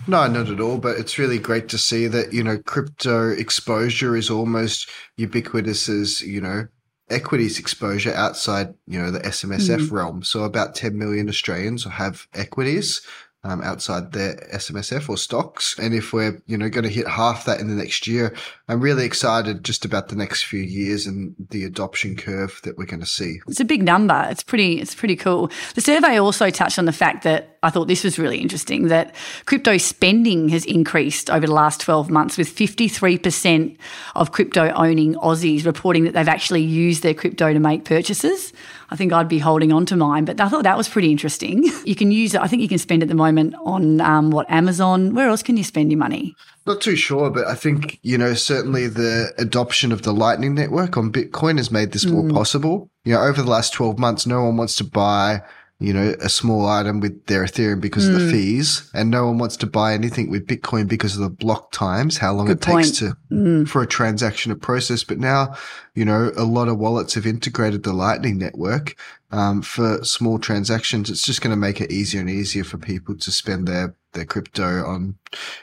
No, 0.06 0.26
not 0.28 0.48
at 0.50 0.60
all. 0.60 0.78
But 0.78 0.98
it's 0.98 1.18
really 1.18 1.38
great 1.38 1.68
to 1.70 1.78
see 1.78 2.06
that, 2.06 2.32
you 2.32 2.44
know, 2.44 2.58
crypto 2.58 3.30
exposure 3.30 4.16
is 4.16 4.30
almost 4.30 4.88
ubiquitous 5.16 5.88
as, 5.88 6.20
you 6.20 6.40
know, 6.40 6.68
equities 7.10 7.58
exposure 7.58 8.14
outside, 8.14 8.68
you 8.86 9.00
know, 9.00 9.10
the 9.10 9.20
SMSF 9.20 9.88
mm. 9.88 9.90
realm. 9.90 10.22
So 10.22 10.44
about 10.44 10.76
10 10.76 10.96
million 10.96 11.28
Australians 11.28 11.84
have 11.84 12.28
equities 12.34 13.00
um, 13.44 13.62
outside 13.62 14.12
their 14.12 14.36
SMSF 14.52 15.08
or 15.08 15.16
stocks. 15.16 15.78
And 15.78 15.94
if 15.94 16.12
we're, 16.12 16.42
you 16.46 16.56
know, 16.56 16.68
going 16.68 16.84
to 16.84 16.90
hit 16.90 17.06
half 17.06 17.44
that 17.44 17.60
in 17.60 17.68
the 17.68 17.74
next 17.74 18.06
year, 18.06 18.34
I'm 18.68 18.80
really 18.80 19.04
excited 19.04 19.64
just 19.64 19.84
about 19.84 20.08
the 20.08 20.16
next 20.16 20.44
few 20.44 20.62
years 20.62 21.06
and 21.06 21.34
the 21.50 21.64
adoption 21.64 22.16
curve 22.16 22.60
that 22.64 22.78
we're 22.78 22.86
going 22.86 23.00
to 23.00 23.06
see. 23.06 23.40
It's 23.46 23.60
a 23.60 23.64
big 23.64 23.82
number. 23.82 24.26
It's 24.30 24.42
pretty, 24.42 24.80
it's 24.80 24.94
pretty 24.94 25.16
cool. 25.16 25.50
The 25.74 25.80
survey 25.80 26.18
also 26.18 26.50
touched 26.50 26.78
on 26.78 26.86
the 26.86 26.92
fact 26.92 27.22
that 27.24 27.53
I 27.64 27.70
thought 27.70 27.88
this 27.88 28.04
was 28.04 28.18
really 28.18 28.38
interesting 28.38 28.88
that 28.88 29.14
crypto 29.46 29.78
spending 29.78 30.50
has 30.50 30.64
increased 30.66 31.30
over 31.30 31.46
the 31.46 31.52
last 31.52 31.80
12 31.80 32.10
months 32.10 32.36
with 32.36 32.54
53% 32.54 33.76
of 34.14 34.32
crypto 34.32 34.70
owning 34.72 35.14
Aussies 35.14 35.64
reporting 35.64 36.04
that 36.04 36.12
they've 36.12 36.28
actually 36.28 36.62
used 36.62 37.02
their 37.02 37.14
crypto 37.14 37.52
to 37.52 37.58
make 37.58 37.84
purchases. 37.84 38.52
I 38.90 38.96
think 38.96 39.12
I'd 39.12 39.28
be 39.28 39.38
holding 39.38 39.72
on 39.72 39.86
to 39.86 39.96
mine. 39.96 40.24
But 40.24 40.40
I 40.40 40.48
thought 40.48 40.64
that 40.64 40.76
was 40.76 40.88
pretty 40.88 41.10
interesting. 41.10 41.64
You 41.84 41.94
can 41.94 42.10
use 42.10 42.34
it. 42.34 42.40
I 42.40 42.46
think 42.46 42.62
you 42.62 42.68
can 42.68 42.78
spend 42.78 43.02
at 43.02 43.08
the 43.08 43.14
moment 43.14 43.54
on 43.62 44.00
um, 44.00 44.30
what 44.30 44.50
Amazon. 44.50 45.14
Where 45.14 45.28
else 45.28 45.42
can 45.42 45.56
you 45.56 45.64
spend 45.64 45.90
your 45.90 45.98
money? 45.98 46.34
Not 46.66 46.80
too 46.80 46.96
sure, 46.96 47.30
but 47.30 47.46
I 47.46 47.54
think 47.54 47.98
you 48.02 48.16
know 48.16 48.32
certainly 48.32 48.86
the 48.86 49.32
adoption 49.36 49.92
of 49.92 50.02
the 50.02 50.12
Lightning 50.12 50.54
Network 50.54 50.96
on 50.96 51.12
Bitcoin 51.12 51.58
has 51.58 51.70
made 51.70 51.92
this 51.92 52.06
mm. 52.06 52.12
more 52.12 52.30
possible. 52.30 52.90
You 53.04 53.14
know, 53.14 53.20
over 53.20 53.42
the 53.42 53.50
last 53.50 53.74
twelve 53.74 53.98
months, 53.98 54.26
no 54.26 54.44
one 54.44 54.56
wants 54.56 54.76
to 54.76 54.84
buy 54.84 55.42
you 55.80 55.92
know, 55.92 56.14
a 56.20 56.28
small 56.28 56.66
item 56.66 57.00
with 57.00 57.26
their 57.26 57.44
Ethereum 57.44 57.80
because 57.80 58.04
mm. 58.04 58.14
of 58.14 58.20
the 58.20 58.26
hmm. 58.26 58.30
fees, 58.30 58.90
and 58.94 59.10
no 59.10 59.26
one 59.26 59.38
wants 59.38 59.56
to 59.58 59.66
buy 59.66 59.92
anything 59.92 60.30
with 60.30 60.46
Bitcoin 60.46 60.88
because 60.88 61.16
of 61.16 61.22
the 61.22 61.30
block 61.30 61.72
times, 61.72 62.16
how 62.16 62.32
long 62.32 62.46
Good 62.46 62.58
it 62.58 62.62
takes 62.62 62.90
to 62.98 63.16
mm. 63.30 63.68
for 63.68 63.82
a 63.82 63.86
transaction 63.86 64.50
to 64.50 64.56
process. 64.56 65.02
But 65.02 65.18
now, 65.18 65.56
you 65.94 66.04
know, 66.04 66.32
a 66.36 66.44
lot 66.44 66.68
of 66.68 66.78
wallets 66.78 67.14
have 67.14 67.26
integrated 67.26 67.82
the 67.82 67.92
Lightning 67.92 68.38
Network 68.38 68.96
um, 69.34 69.62
for 69.62 70.02
small 70.04 70.38
transactions. 70.38 71.10
It's 71.10 71.24
just 71.24 71.42
going 71.42 71.50
to 71.50 71.56
make 71.56 71.80
it 71.80 71.90
easier 71.90 72.20
and 72.20 72.30
easier 72.30 72.62
for 72.62 72.78
people 72.78 73.16
to 73.16 73.32
spend 73.32 73.66
their 73.66 73.96
their 74.12 74.24
crypto 74.24 74.86
on 74.86 75.16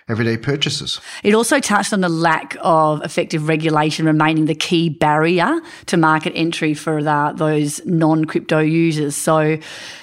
everyday 0.10 0.36
purchases. 0.36 1.00
It 1.24 1.34
also 1.34 1.62
touched 1.62 1.94
on 1.94 2.02
the 2.02 2.10
lack 2.10 2.58
of 2.60 3.02
effective 3.02 3.48
regulation 3.48 4.06
remaining 4.06 4.44
the 4.44 4.56
key 4.56 4.90
barrier 4.90 5.62
to 5.86 5.96
market 5.96 6.34
entry 6.36 6.74
for 6.74 7.02
the, 7.02 7.32
those 7.34 7.80
non 7.86 8.26
crypto 8.26 8.60
users. 8.60 9.16
So, 9.16 9.58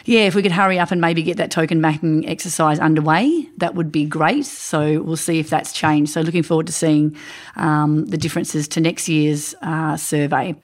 yeah, 0.07 0.21
if 0.21 0.35
we 0.35 0.41
could 0.41 0.53
hurry 0.53 0.79
up 0.79 0.91
and 0.91 0.99
maybe 0.99 1.23
get 1.23 1.37
that 1.37 1.51
token 1.51 1.83
mapping 1.83 2.27
exercise 2.27 2.79
underway, 2.79 3.47
that 3.59 3.75
would 3.75 3.93
be 3.93 4.07
great. 4.07 4.47
So, 4.47 5.03
we'll 5.03 5.19
see 5.19 5.41
if 5.41 5.51
that's 5.51 5.75
changed. 5.75 6.13
So, 6.13 6.23
looking 6.23 6.43
forward 6.43 6.69
to 6.69 6.73
seeing 6.73 7.19
um, 7.57 8.07
the 8.07 8.17
differences 8.17 8.67
to 8.69 8.81
next 8.81 9.11
year's 9.11 9.55
uh, 9.61 9.99
survey. 9.99 10.57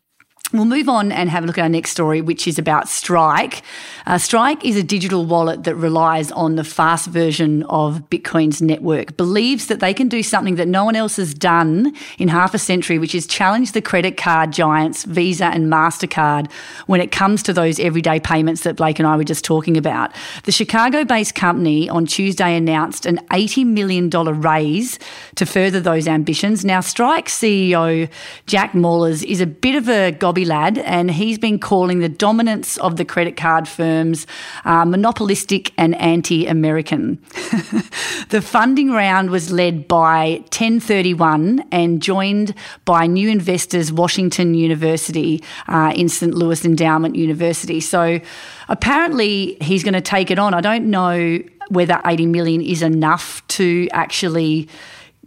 We'll 0.54 0.66
move 0.66 0.88
on 0.88 1.10
and 1.10 1.28
have 1.30 1.42
a 1.42 1.48
look 1.48 1.58
at 1.58 1.62
our 1.62 1.68
next 1.68 1.90
story, 1.90 2.20
which 2.20 2.46
is 2.46 2.60
about 2.60 2.88
Strike. 2.88 3.62
Uh, 4.06 4.18
Strike 4.18 4.64
is 4.64 4.76
a 4.76 4.84
digital 4.84 5.26
wallet 5.26 5.64
that 5.64 5.74
relies 5.74 6.30
on 6.30 6.54
the 6.54 6.62
fast 6.62 7.08
version 7.08 7.64
of 7.64 8.08
Bitcoin's 8.08 8.62
network, 8.62 9.16
believes 9.16 9.66
that 9.66 9.80
they 9.80 9.92
can 9.92 10.06
do 10.06 10.22
something 10.22 10.54
that 10.54 10.68
no 10.68 10.84
one 10.84 10.94
else 10.94 11.16
has 11.16 11.34
done 11.34 11.92
in 12.18 12.28
half 12.28 12.54
a 12.54 12.58
century, 12.60 13.00
which 13.00 13.16
is 13.16 13.26
challenge 13.26 13.72
the 13.72 13.82
credit 13.82 14.16
card 14.16 14.52
giants, 14.52 15.02
Visa 15.02 15.46
and 15.46 15.66
MasterCard, 15.66 16.48
when 16.86 17.00
it 17.00 17.10
comes 17.10 17.42
to 17.42 17.52
those 17.52 17.80
everyday 17.80 18.20
payments 18.20 18.62
that 18.62 18.76
Blake 18.76 19.00
and 19.00 19.08
I 19.08 19.16
were 19.16 19.24
just 19.24 19.44
talking 19.44 19.76
about. 19.76 20.14
The 20.44 20.52
Chicago 20.52 21.04
based 21.04 21.34
company 21.34 21.88
on 21.88 22.06
Tuesday 22.06 22.54
announced 22.54 23.06
an 23.06 23.18
$80 23.32 23.66
million 23.66 24.08
raise 24.40 25.00
to 25.34 25.46
further 25.46 25.80
those 25.80 26.06
ambitions. 26.06 26.64
Now, 26.64 26.78
Strike 26.78 27.26
CEO 27.26 28.08
Jack 28.46 28.70
Mallers 28.74 29.24
is 29.24 29.40
a 29.40 29.46
bit 29.46 29.74
of 29.74 29.88
a 29.88 30.12
gobby 30.12 30.43
lad, 30.44 30.78
and 30.78 31.10
he's 31.10 31.38
been 31.38 31.58
calling 31.58 32.00
the 32.00 32.08
dominance 32.08 32.76
of 32.78 32.96
the 32.96 33.04
credit 33.04 33.36
card 33.36 33.68
firms 33.68 34.26
uh, 34.64 34.84
monopolistic 34.84 35.72
and 35.76 35.94
anti 35.96 36.46
American. 36.46 37.18
the 38.30 38.42
funding 38.42 38.90
round 38.92 39.30
was 39.30 39.50
led 39.50 39.88
by 39.88 40.38
1031 40.50 41.64
and 41.72 42.02
joined 42.02 42.54
by 42.84 43.06
new 43.06 43.28
investors, 43.28 43.92
Washington 43.92 44.54
University 44.54 45.42
uh, 45.68 45.92
in 45.94 46.08
St. 46.08 46.34
Louis 46.34 46.64
Endowment 46.64 47.16
University. 47.16 47.80
So 47.80 48.20
apparently 48.68 49.56
he's 49.60 49.82
going 49.82 49.94
to 49.94 50.00
take 50.00 50.30
it 50.30 50.38
on. 50.38 50.54
I 50.54 50.60
don't 50.60 50.90
know 50.90 51.40
whether 51.68 52.00
80 52.04 52.26
million 52.26 52.60
is 52.60 52.82
enough 52.82 53.46
to 53.48 53.88
actually 53.92 54.68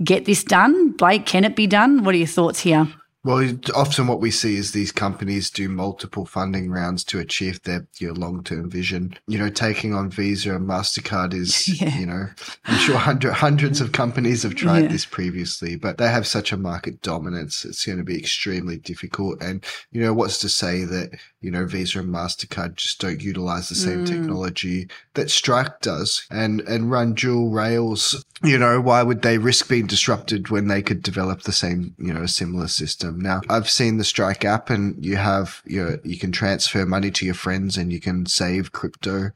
get 0.03 0.25
this 0.25 0.43
done. 0.43 0.91
Blake, 0.91 1.25
can 1.25 1.43
it 1.43 1.55
be 1.55 1.67
done? 1.67 2.03
What 2.03 2.15
are 2.15 2.17
your 2.17 2.27
thoughts 2.27 2.59
here? 2.59 2.87
Well, 3.27 3.45
often 3.75 4.07
what 4.07 4.21
we 4.21 4.31
see 4.31 4.55
is 4.55 4.71
these 4.71 4.93
companies 4.93 5.49
do 5.49 5.67
multiple 5.67 6.25
funding 6.25 6.71
rounds 6.71 7.03
to 7.03 7.19
achieve 7.19 7.61
their 7.63 7.85
your 7.99 8.13
long 8.13 8.41
term 8.41 8.69
vision. 8.69 9.15
You 9.27 9.37
know, 9.37 9.49
taking 9.49 9.93
on 9.93 10.09
Visa 10.09 10.55
and 10.55 10.65
Mastercard 10.65 11.33
is, 11.33 11.67
yeah. 11.81 11.97
you 11.97 12.05
know, 12.05 12.27
I'm 12.63 12.77
sure 12.77 12.95
hundred, 12.95 13.33
hundreds 13.33 13.81
of 13.81 13.91
companies 13.91 14.43
have 14.43 14.55
tried 14.55 14.83
yeah. 14.83 14.87
this 14.87 15.05
previously, 15.05 15.75
but 15.75 15.97
they 15.97 16.07
have 16.07 16.25
such 16.25 16.53
a 16.53 16.57
market 16.57 17.01
dominance. 17.01 17.65
It's 17.65 17.85
going 17.85 17.97
to 17.97 18.05
be 18.05 18.17
extremely 18.17 18.77
difficult. 18.77 19.41
And 19.41 19.61
you 19.91 19.99
know, 19.99 20.13
what's 20.13 20.37
to 20.37 20.47
say 20.47 20.85
that 20.85 21.09
you 21.41 21.51
know 21.51 21.65
Visa 21.65 21.99
and 21.99 22.13
Mastercard 22.13 22.75
just 22.75 22.99
don't 22.99 23.21
utilize 23.21 23.69
the 23.69 23.75
same 23.75 24.05
mm. 24.05 24.07
technology 24.07 24.89
that 25.13 25.29
Strike 25.29 25.81
does 25.81 26.25
and 26.31 26.61
and 26.61 26.91
run 26.91 27.13
dual 27.13 27.49
rails? 27.49 28.23
You 28.43 28.59
know, 28.59 28.79
why 28.79 29.01
would 29.01 29.23
they 29.23 29.39
risk 29.39 29.67
being 29.67 29.87
disrupted 29.87 30.49
when 30.49 30.67
they 30.67 30.83
could 30.83 31.01
develop 31.01 31.41
the 31.41 31.51
same, 31.51 31.95
you 31.97 32.13
know, 32.13 32.27
similar 32.27 32.67
system? 32.67 33.19
Now, 33.19 33.41
I've 33.49 33.69
seen 33.69 33.97
the 33.97 34.03
Strike 34.03 34.45
app 34.45 34.69
and 34.69 35.03
you 35.03 35.15
have 35.15 35.63
your, 35.65 35.99
you 36.03 36.19
can 36.19 36.31
transfer 36.31 36.85
money 36.85 37.09
to 37.11 37.25
your 37.25 37.33
friends 37.33 37.77
and 37.77 37.91
you 37.91 37.99
can 37.99 38.27
save 38.27 38.73
crypto, 38.73 39.31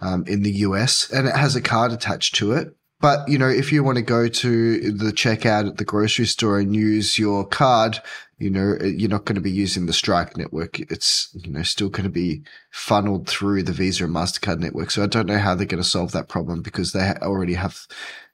um, 0.00 0.24
in 0.26 0.42
the 0.42 0.50
US 0.50 1.08
and 1.10 1.28
it 1.28 1.36
has 1.36 1.54
a 1.54 1.60
card 1.60 1.92
attached 1.92 2.34
to 2.36 2.52
it. 2.52 2.74
But, 3.00 3.26
you 3.28 3.38
know, 3.38 3.48
if 3.48 3.72
you 3.72 3.82
want 3.82 3.96
to 3.96 4.02
go 4.02 4.28
to 4.28 4.92
the 4.92 5.10
checkout 5.10 5.66
at 5.66 5.78
the 5.78 5.84
grocery 5.84 6.26
store 6.26 6.58
and 6.58 6.76
use 6.76 7.18
your 7.18 7.46
card, 7.46 7.98
you 8.38 8.50
know, 8.50 8.76
uh, 8.80 8.84
you're 8.84 9.10
not 9.10 9.24
going 9.24 9.36
to 9.36 9.40
be 9.40 9.50
using 9.50 9.86
the 9.86 9.92
Strike 9.92 10.36
network. 10.36 10.80
It's, 10.80 11.28
you 11.34 11.50
know, 11.50 11.62
still 11.62 11.88
going 11.88 12.04
to 12.04 12.10
be 12.10 12.42
funneled 12.70 13.26
through 13.26 13.62
the 13.62 13.72
Visa 13.72 14.04
and 14.04 14.14
MasterCard 14.14 14.58
network. 14.58 14.90
So 14.90 15.02
I 15.02 15.06
don't 15.06 15.26
know 15.26 15.38
how 15.38 15.54
they're 15.54 15.66
going 15.66 15.82
to 15.82 15.88
solve 15.88 16.12
that 16.12 16.28
problem 16.28 16.60
because 16.60 16.92
they 16.92 17.12
already 17.22 17.54
have, 17.54 17.86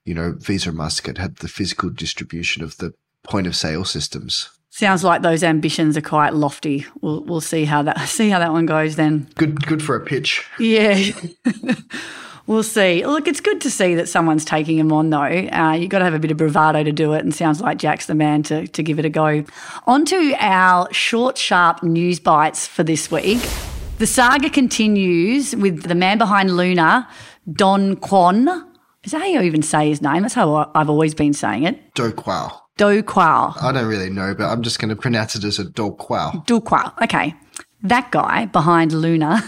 you 0.03 0.13
know, 0.13 0.35
Visa 0.37 0.69
and 0.69 0.79
MasterCard 0.79 1.17
had 1.17 1.37
the 1.37 1.47
physical 1.47 1.89
distribution 1.89 2.63
of 2.63 2.77
the 2.77 2.93
point 3.23 3.47
of 3.47 3.55
sale 3.55 3.85
systems. 3.85 4.49
Sounds 4.69 5.03
like 5.03 5.21
those 5.21 5.43
ambitions 5.43 5.97
are 5.97 6.01
quite 6.01 6.33
lofty. 6.35 6.85
We'll 7.01 7.23
we'll 7.23 7.41
see 7.41 7.65
how 7.65 7.81
that 7.83 7.99
see 8.07 8.29
how 8.29 8.39
that 8.39 8.51
one 8.51 8.65
goes 8.65 8.95
then. 8.95 9.27
Good 9.35 9.65
good 9.65 9.81
for 9.81 9.95
a 9.95 10.05
pitch. 10.05 10.45
Yeah. 10.59 11.11
we'll 12.47 12.63
see. 12.63 13.05
Look, 13.05 13.27
it's 13.27 13.39
good 13.39 13.61
to 13.61 13.69
see 13.69 13.93
that 13.95 14.09
someone's 14.09 14.43
taking 14.45 14.79
him 14.79 14.91
on, 14.91 15.09
though. 15.11 15.19
Uh, 15.21 15.73
you've 15.73 15.89
got 15.89 15.99
to 15.99 16.05
have 16.05 16.13
a 16.15 16.19
bit 16.19 16.31
of 16.31 16.37
bravado 16.37 16.83
to 16.83 16.91
do 16.91 17.13
it, 17.13 17.23
and 17.23 17.33
sounds 17.35 17.61
like 17.61 17.77
Jack's 17.77 18.07
the 18.07 18.15
man 18.15 18.41
to, 18.43 18.67
to 18.67 18.81
give 18.81 18.97
it 18.97 19.05
a 19.05 19.09
go. 19.09 19.43
On 19.85 20.05
to 20.05 20.33
our 20.39 20.91
short, 20.93 21.37
sharp 21.37 21.83
news 21.83 22.19
bites 22.19 22.65
for 22.65 22.83
this 22.83 23.11
week. 23.11 23.39
The 23.99 24.07
saga 24.07 24.49
continues 24.49 25.55
with 25.55 25.83
the 25.83 25.95
man 25.95 26.17
behind 26.17 26.55
Luna, 26.55 27.07
Do 27.51 27.95
Kwon. 27.97 28.63
Is 29.03 29.11
that 29.11 29.19
how 29.19 29.25
you 29.27 29.41
even 29.41 29.61
say 29.61 29.89
his 29.89 30.01
name? 30.01 30.21
That's 30.23 30.33
how 30.33 30.71
I've 30.75 30.89
always 30.89 31.15
been 31.15 31.33
saying 31.33 31.63
it. 31.63 31.93
Do 31.95 32.11
Kwao. 32.11 32.59
Do 32.77 33.01
Quao. 33.01 33.55
I 33.61 33.71
don't 33.71 33.87
really 33.87 34.09
know, 34.09 34.35
but 34.35 34.45
I'm 34.47 34.61
just 34.61 34.79
going 34.79 34.89
to 34.89 34.95
pronounce 34.95 35.35
it 35.35 35.43
as 35.43 35.57
a 35.57 35.63
Do 35.63 35.91
Quao. 35.91 36.45
Do 36.45 36.59
Quao. 36.59 36.93
Okay. 37.01 37.33
that 37.83 38.11
guy 38.11 38.45
behind 38.45 38.91
Luna. 38.91 39.41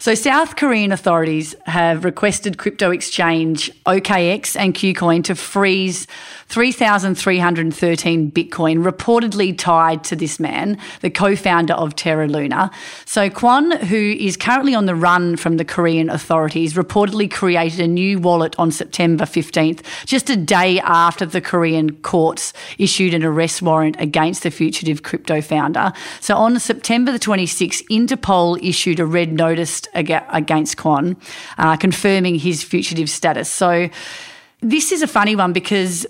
So, 0.00 0.14
South 0.14 0.56
Korean 0.56 0.92
authorities 0.92 1.54
have 1.66 2.06
requested 2.06 2.56
crypto 2.56 2.90
exchange 2.90 3.70
OKX 3.84 4.56
and 4.56 4.74
KuCoin 4.74 5.22
to 5.24 5.34
freeze 5.34 6.06
3,313 6.50 8.32
Bitcoin, 8.32 8.82
reportedly 8.82 9.56
tied 9.56 10.02
to 10.04 10.16
this 10.16 10.40
man, 10.40 10.78
the 11.00 11.10
co 11.10 11.36
founder 11.36 11.74
of 11.74 11.94
Terra 11.96 12.26
Luna. 12.26 12.70
So, 13.04 13.28
Kwon, 13.28 13.76
who 13.84 14.16
is 14.18 14.38
currently 14.38 14.74
on 14.74 14.86
the 14.86 14.94
run 14.94 15.36
from 15.36 15.58
the 15.58 15.66
Korean 15.66 16.08
authorities, 16.08 16.74
reportedly 16.74 17.30
created 17.30 17.78
a 17.78 17.86
new 17.86 18.18
wallet 18.18 18.58
on 18.58 18.72
September 18.72 19.26
15th, 19.26 19.84
just 20.06 20.30
a 20.30 20.36
day 20.36 20.80
after 20.80 21.26
the 21.26 21.42
Korean 21.42 21.94
courts 21.96 22.52
issued 22.78 23.12
an 23.12 23.22
arrest 23.22 23.60
warrant 23.60 23.96
against 24.00 24.42
the 24.44 24.50
fugitive 24.50 25.02
crypto 25.02 25.42
founder. 25.42 25.92
So, 26.20 26.36
on 26.36 26.58
September 26.58 27.12
the 27.12 27.18
26th, 27.18 27.86
Interpol 27.90 28.58
issued 28.66 28.98
a 28.98 29.04
red 29.06 29.32
notice 29.32 29.82
against 29.94 30.76
Kwon, 30.76 31.16
uh, 31.58 31.76
confirming 31.76 32.36
his 32.36 32.62
fugitive 32.62 33.10
status. 33.10 33.50
So, 33.50 33.88
this 34.60 34.92
is 34.92 35.02
a 35.02 35.06
funny 35.06 35.34
one 35.36 35.52
because 35.52 36.06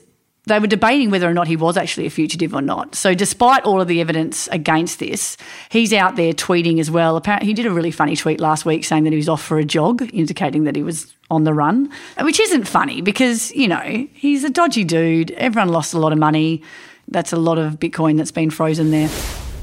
they 0.46 0.58
were 0.58 0.66
debating 0.66 1.10
whether 1.10 1.28
or 1.28 1.34
not 1.34 1.46
he 1.46 1.56
was 1.56 1.76
actually 1.76 2.06
a 2.06 2.10
fugitive 2.10 2.54
or 2.54 2.62
not. 2.62 2.94
So, 2.94 3.14
despite 3.14 3.62
all 3.64 3.80
of 3.80 3.88
the 3.88 4.00
evidence 4.00 4.48
against 4.48 4.98
this, 4.98 5.36
he's 5.70 5.92
out 5.92 6.16
there 6.16 6.32
tweeting 6.32 6.80
as 6.80 6.90
well. 6.90 7.16
Apparently, 7.16 7.46
he 7.46 7.54
did 7.54 7.66
a 7.66 7.70
really 7.70 7.90
funny 7.90 8.16
tweet 8.16 8.40
last 8.40 8.64
week 8.64 8.84
saying 8.84 9.04
that 9.04 9.12
he 9.12 9.16
was 9.16 9.28
off 9.28 9.42
for 9.42 9.58
a 9.58 9.64
jog, 9.64 10.08
indicating 10.12 10.64
that 10.64 10.76
he 10.76 10.82
was 10.82 11.14
on 11.30 11.44
the 11.44 11.54
run, 11.54 11.90
which 12.20 12.40
isn't 12.40 12.66
funny 12.66 13.00
because, 13.00 13.52
you 13.52 13.68
know, 13.68 14.06
he's 14.12 14.42
a 14.42 14.50
dodgy 14.50 14.84
dude. 14.84 15.30
Everyone 15.32 15.68
lost 15.68 15.94
a 15.94 15.98
lot 15.98 16.12
of 16.12 16.18
money. 16.18 16.62
That's 17.08 17.32
a 17.32 17.36
lot 17.36 17.58
of 17.58 17.74
Bitcoin 17.74 18.16
that's 18.16 18.32
been 18.32 18.50
frozen 18.50 18.90
there. 18.90 19.10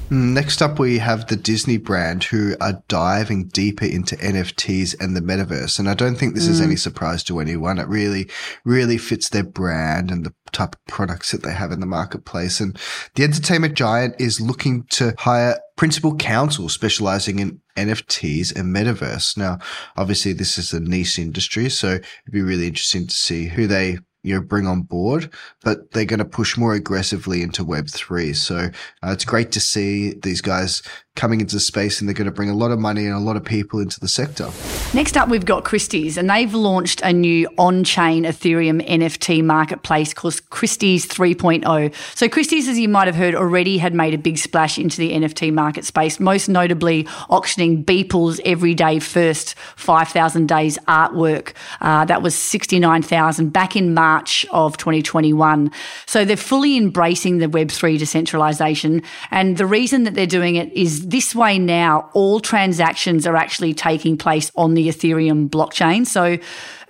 Next 0.10 0.62
up, 0.62 0.80
we 0.80 1.00
have 1.00 1.28
the 1.28 1.36
Disney 1.36 1.78
brand 1.78 2.24
who 2.24 2.56
are 2.62 2.82
diving 2.88 3.48
deeper 3.50 3.84
into 3.84 4.16
NFTs 4.16 4.96
and 5.02 5.18
the 5.18 5.22
metaverse. 5.22 5.80
And 5.80 5.90
I 5.90 5.96
don't 5.96 6.16
think 6.16 6.34
this 6.34 6.48
mm. 6.48 6.52
is 6.52 6.62
any 6.62 6.78
surprise 6.78 7.24
to 7.26 7.40
anyone. 7.40 7.78
It 7.78 7.90
really, 7.90 8.30
really 8.64 8.98
fits 8.98 9.28
their 9.28 9.44
brand 9.44 10.10
and 10.10 10.26
the 10.26 10.34
type 10.54 10.76
of 10.76 10.86
products 10.86 11.32
that 11.32 11.44
they 11.44 11.52
have 11.52 11.74
in 11.74 11.82
the 11.82 11.86
marketplace. 11.86 12.62
And 12.62 12.80
the 13.16 13.24
entertainment 13.24 13.74
giant 13.76 14.16
is 14.18 14.40
looking 14.40 14.86
to 14.92 15.14
hire 15.18 15.60
principal 15.76 16.16
counsel 16.16 16.70
specializing 16.70 17.40
in 17.40 17.62
NFTs 17.76 18.56
and 18.56 18.74
metaverse. 18.74 19.38
Now, 19.38 19.60
obviously, 19.98 20.32
this 20.32 20.58
is 20.58 20.72
a 20.72 20.80
niche 20.80 21.20
industry, 21.20 21.70
so 21.70 21.96
it'd 21.96 22.32
be 22.32 22.42
really 22.42 22.68
interesting 22.68 23.08
to 23.08 23.14
see 23.14 23.48
who 23.48 23.68
they 23.68 24.00
you 24.24 24.36
know, 24.36 24.42
bring 24.42 24.68
on 24.68 24.82
board, 24.82 25.32
but 25.64 25.92
they're 25.92 26.06
going 26.06 26.20
to 26.20 26.26
push 26.26 26.58
more 26.58 26.74
aggressively 26.74 27.42
into 27.42 27.64
Web3. 27.64 28.36
So 28.36 28.56
uh, 28.56 29.12
it's 29.12 29.26
great 29.26 29.52
to 29.54 29.60
see 29.60 30.14
these 30.22 30.42
guys 30.42 30.82
coming 31.16 31.42
into 31.42 31.60
space 31.60 32.00
and 32.00 32.08
they're 32.08 32.14
going 32.14 32.26
to 32.26 32.32
bring 32.32 32.50
a 32.50 32.54
lot 32.54 32.70
of 32.70 32.78
money 32.78 33.06
and 33.06 33.16
a 33.16 33.20
lot 33.20 33.36
of 33.36 33.44
people 33.44 33.80
into 33.80 34.00
the 34.00 34.08
sector. 34.08 34.50
Next 34.94 35.18
up, 35.18 35.30
we've 35.30 35.46
got 35.46 35.64
Christie's, 35.64 36.16
and 36.16 36.30
they've 36.30 36.54
launched 36.54 37.02
a 37.02 37.12
new 37.12 37.50
on 37.58 37.84
chain 37.84 38.24
Ethereum 38.24 38.88
NFT 38.88 39.44
marketplace 39.44 40.14
called 40.14 40.40
Christie's 40.50 41.08
3.0. 41.08 41.94
So, 42.16 42.30
Christie's, 42.30 42.68
as 42.68 42.78
you 42.78 42.88
might 42.88 43.08
have 43.08 43.16
heard 43.16 43.34
already, 43.34 43.80
had 43.80 43.94
made 43.94 44.14
a 44.14 44.18
big 44.18 44.38
splash 44.38 44.78
into 44.78 44.98
the 44.98 45.12
NFT 45.12 45.52
market 45.52 45.86
space, 45.86 46.20
most 46.20 46.48
notably 46.48 47.08
auctioning 47.30 47.84
Beeple's 47.84 48.40
everyday 48.46 49.00
first 49.00 49.56
5,000 49.76 50.48
days 50.48 50.78
artwork. 50.88 51.54
Uh, 51.82 52.06
that 52.06 52.22
was 52.22 52.36
69,000 52.36 53.50
back 53.50 53.76
in 53.76 53.94
March 53.94 54.07
of 54.52 54.78
2021. 54.78 55.72
So, 56.06 56.26
they're 56.26 56.38
fully 56.38 56.78
embracing 56.78 57.38
the 57.38 57.48
Web3 57.48 57.98
decentralization. 57.98 59.02
And 59.32 59.58
the 59.58 59.66
reason 59.66 60.04
that 60.04 60.14
they're 60.14 60.26
doing 60.26 60.56
it 60.56 60.72
is 60.74 61.08
this 61.08 61.34
way 61.36 61.60
now, 61.60 62.10
all 62.14 62.40
transactions 62.40 63.26
are 63.26 63.36
actually 63.36 63.74
taking 63.74 64.18
place 64.18 64.52
on 64.56 64.74
the 64.74 64.88
Ethereum 64.88 65.50
blockchain. 65.50 66.06
So 66.06 66.38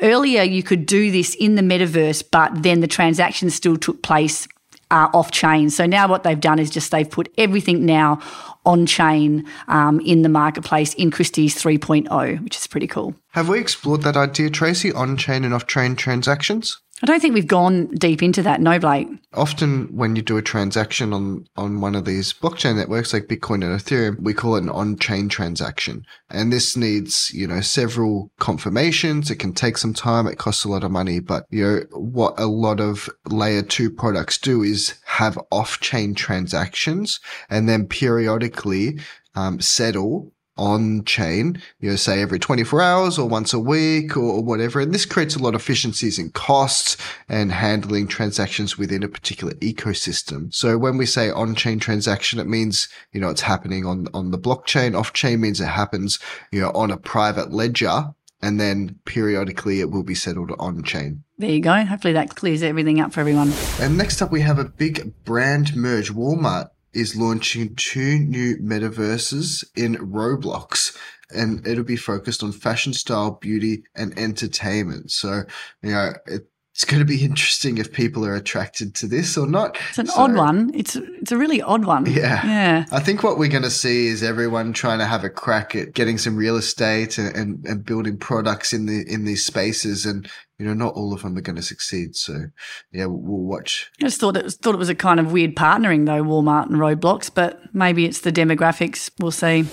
earlier 0.01 0.43
you 0.43 0.63
could 0.63 0.85
do 0.85 1.11
this 1.11 1.35
in 1.35 1.55
the 1.55 1.61
metaverse, 1.61 2.23
but 2.31 2.63
then 2.63 2.81
the 2.81 2.87
transactions 2.87 3.55
still 3.55 3.77
took 3.77 4.01
place 4.03 4.47
uh, 4.89 5.09
off 5.13 5.31
chain. 5.31 5.69
So 5.69 5.85
now 5.85 6.07
what 6.07 6.23
they've 6.23 6.39
done 6.39 6.59
is 6.59 6.69
just 6.69 6.91
they've 6.91 7.09
put 7.09 7.31
everything 7.37 7.85
now 7.85 8.19
on 8.65 8.85
chain 8.85 9.45
um, 9.67 9.99
in 10.01 10.21
the 10.21 10.29
marketplace 10.29 10.93
in 10.93 11.11
Christie's 11.11 11.55
3.0, 11.55 12.43
which 12.43 12.57
is 12.57 12.67
pretty 12.67 12.87
cool. 12.87 13.15
Have 13.31 13.49
we 13.49 13.59
explored 13.59 14.01
that 14.03 14.17
idea, 14.17 14.49
Tracy, 14.49 14.91
on 14.91 15.17
chain 15.17 15.43
and 15.43 15.53
off 15.53 15.67
chain 15.67 15.95
transactions? 15.95 16.79
I 17.03 17.05
don't 17.05 17.19
think 17.19 17.35
we've 17.35 17.45
gone 17.45 17.87
deep 17.87 18.23
into 18.23 18.41
that. 18.41 18.59
No, 18.59 18.79
Blake. 18.79 19.07
Often, 19.33 19.95
when 19.95 20.15
you 20.15 20.23
do 20.23 20.37
a 20.37 20.41
transaction 20.41 21.13
on 21.13 21.45
on 21.55 21.79
one 21.79 21.93
of 21.93 22.05
these 22.05 22.33
blockchain 22.33 22.75
networks 22.75 23.13
like 23.13 23.27
Bitcoin 23.27 23.63
and 23.63 23.79
Ethereum, 23.79 24.19
we 24.19 24.33
call 24.33 24.55
it 24.55 24.63
an 24.63 24.69
on-chain 24.69 25.29
transaction, 25.29 26.05
and 26.31 26.51
this 26.51 26.75
needs 26.75 27.31
you 27.33 27.45
know 27.45 27.61
several 27.61 28.31
confirmations. 28.39 29.29
It 29.29 29.35
can 29.35 29.53
take 29.53 29.77
some 29.77 29.93
time. 29.93 30.25
It 30.25 30.39
costs 30.39 30.63
a 30.63 30.69
lot 30.69 30.83
of 30.83 30.89
money, 30.89 31.19
but 31.19 31.45
you 31.51 31.63
know 31.63 31.81
what 31.91 32.39
a 32.39 32.47
lot 32.47 32.79
of 32.79 33.09
layer 33.27 33.61
two 33.61 33.91
products 33.91 34.39
do 34.39 34.63
is 34.63 34.95
have 35.05 35.37
off-chain 35.51 36.15
transactions, 36.15 37.19
and 37.47 37.69
then 37.69 37.85
periodically 37.85 38.99
um, 39.35 39.61
settle 39.61 40.31
on 40.57 41.03
chain, 41.05 41.61
you 41.79 41.89
know, 41.89 41.95
say 41.95 42.21
every 42.21 42.39
24 42.39 42.81
hours 42.81 43.17
or 43.17 43.27
once 43.27 43.53
a 43.53 43.59
week 43.59 44.15
or, 44.15 44.43
whatever. 44.43 44.79
And 44.79 44.93
this 44.93 45.05
creates 45.05 45.35
a 45.35 45.39
lot 45.39 45.55
of 45.55 45.61
efficiencies 45.61 46.17
in 46.17 46.31
costs 46.31 46.95
and 47.27 47.51
handling 47.51 48.07
transactions 48.07 48.77
within 48.77 49.03
a 49.03 49.09
particular 49.09 49.53
ecosystem. 49.55 50.53
So 50.53 50.77
when 50.77 50.97
we 50.97 51.05
say 51.05 51.29
on 51.29 51.55
chain 51.55 51.79
transaction, 51.79 52.39
it 52.39 52.47
means, 52.47 52.87
you 53.11 53.19
know, 53.19 53.29
it's 53.29 53.41
happening 53.41 53.85
on, 53.85 54.07
on 54.13 54.31
the 54.31 54.37
blockchain. 54.37 54.97
Off 54.97 55.13
chain 55.13 55.41
means 55.41 55.59
it 55.59 55.65
happens, 55.65 56.19
you 56.51 56.61
know, 56.61 56.71
on 56.71 56.91
a 56.91 56.97
private 56.97 57.51
ledger. 57.51 58.13
And 58.41 58.59
then 58.59 58.99
periodically 59.05 59.79
it 59.79 59.89
will 59.89 60.03
be 60.03 60.15
settled 60.15 60.51
on 60.59 60.83
chain. 60.83 61.23
There 61.39 61.49
you 61.49 61.59
go. 61.59 61.83
Hopefully 61.85 62.13
that 62.13 62.35
clears 62.35 62.63
everything 62.63 62.99
up 62.99 63.11
for 63.11 63.19
everyone. 63.19 63.51
And 63.79 63.97
next 63.97 64.21
up, 64.21 64.31
we 64.31 64.41
have 64.41 64.59
a 64.59 64.65
big 64.65 65.13
brand 65.25 65.75
merge. 65.75 66.11
Walmart 66.11 66.69
is 66.93 67.15
launching 67.15 67.75
two 67.75 68.19
new 68.19 68.57
metaverses 68.57 69.63
in 69.75 69.95
Roblox 69.95 70.97
and 71.29 71.65
it'll 71.67 71.83
be 71.83 71.97
focused 71.97 72.43
on 72.43 72.51
fashion, 72.51 72.93
style, 72.93 73.31
beauty, 73.31 73.83
and 73.95 74.17
entertainment. 74.17 75.11
So, 75.11 75.43
you 75.81 75.91
know, 75.91 76.13
it, 76.25 76.47
it's 76.77 76.85
going 76.85 76.99
to 76.99 77.05
be 77.05 77.25
interesting 77.25 77.79
if 77.79 77.91
people 77.91 78.23
are 78.23 78.35
attracted 78.35 78.93
to 78.93 79.07
this 79.07 79.35
or 79.35 79.47
not. 79.47 79.79
It's 79.89 79.97
an 79.97 80.05
so, 80.05 80.21
odd 80.21 80.35
one. 80.35 80.69
It's 80.75 80.95
it's 80.95 81.31
a 81.31 81.37
really 81.37 81.59
odd 81.59 81.85
one. 81.85 82.05
Yeah, 82.05 82.45
yeah. 82.45 82.85
I 82.91 82.99
think 82.99 83.23
what 83.23 83.39
we're 83.39 83.49
going 83.49 83.63
to 83.63 83.71
see 83.71 84.05
is 84.05 84.21
everyone 84.21 84.73
trying 84.73 84.99
to 84.99 85.07
have 85.07 85.23
a 85.23 85.29
crack 85.31 85.75
at 85.75 85.93
getting 85.93 86.19
some 86.19 86.35
real 86.35 86.55
estate 86.55 87.17
and, 87.17 87.35
and, 87.35 87.65
and 87.65 87.83
building 87.83 88.15
products 88.15 88.73
in 88.73 88.85
the 88.85 89.03
in 89.11 89.25
these 89.25 89.43
spaces, 89.43 90.05
and 90.05 90.29
you 90.59 90.67
know, 90.67 90.75
not 90.75 90.93
all 90.93 91.13
of 91.13 91.23
them 91.23 91.35
are 91.35 91.41
going 91.41 91.55
to 91.55 91.63
succeed. 91.63 92.15
So, 92.15 92.45
yeah, 92.91 93.07
we'll, 93.07 93.21
we'll 93.21 93.47
watch. 93.47 93.89
I 93.99 94.03
just 94.03 94.19
thought 94.19 94.37
it 94.37 94.43
was 94.43 94.55
thought 94.55 94.75
it 94.75 94.77
was 94.77 94.89
a 94.89 94.93
kind 94.93 95.19
of 95.19 95.31
weird 95.31 95.55
partnering 95.55 96.05
though, 96.05 96.23
Walmart 96.23 96.67
and 96.67 96.75
Roblox, 96.75 97.31
but 97.33 97.59
maybe 97.73 98.05
it's 98.05 98.21
the 98.21 98.31
demographics. 98.31 99.09
We'll 99.19 99.31
see. 99.31 99.65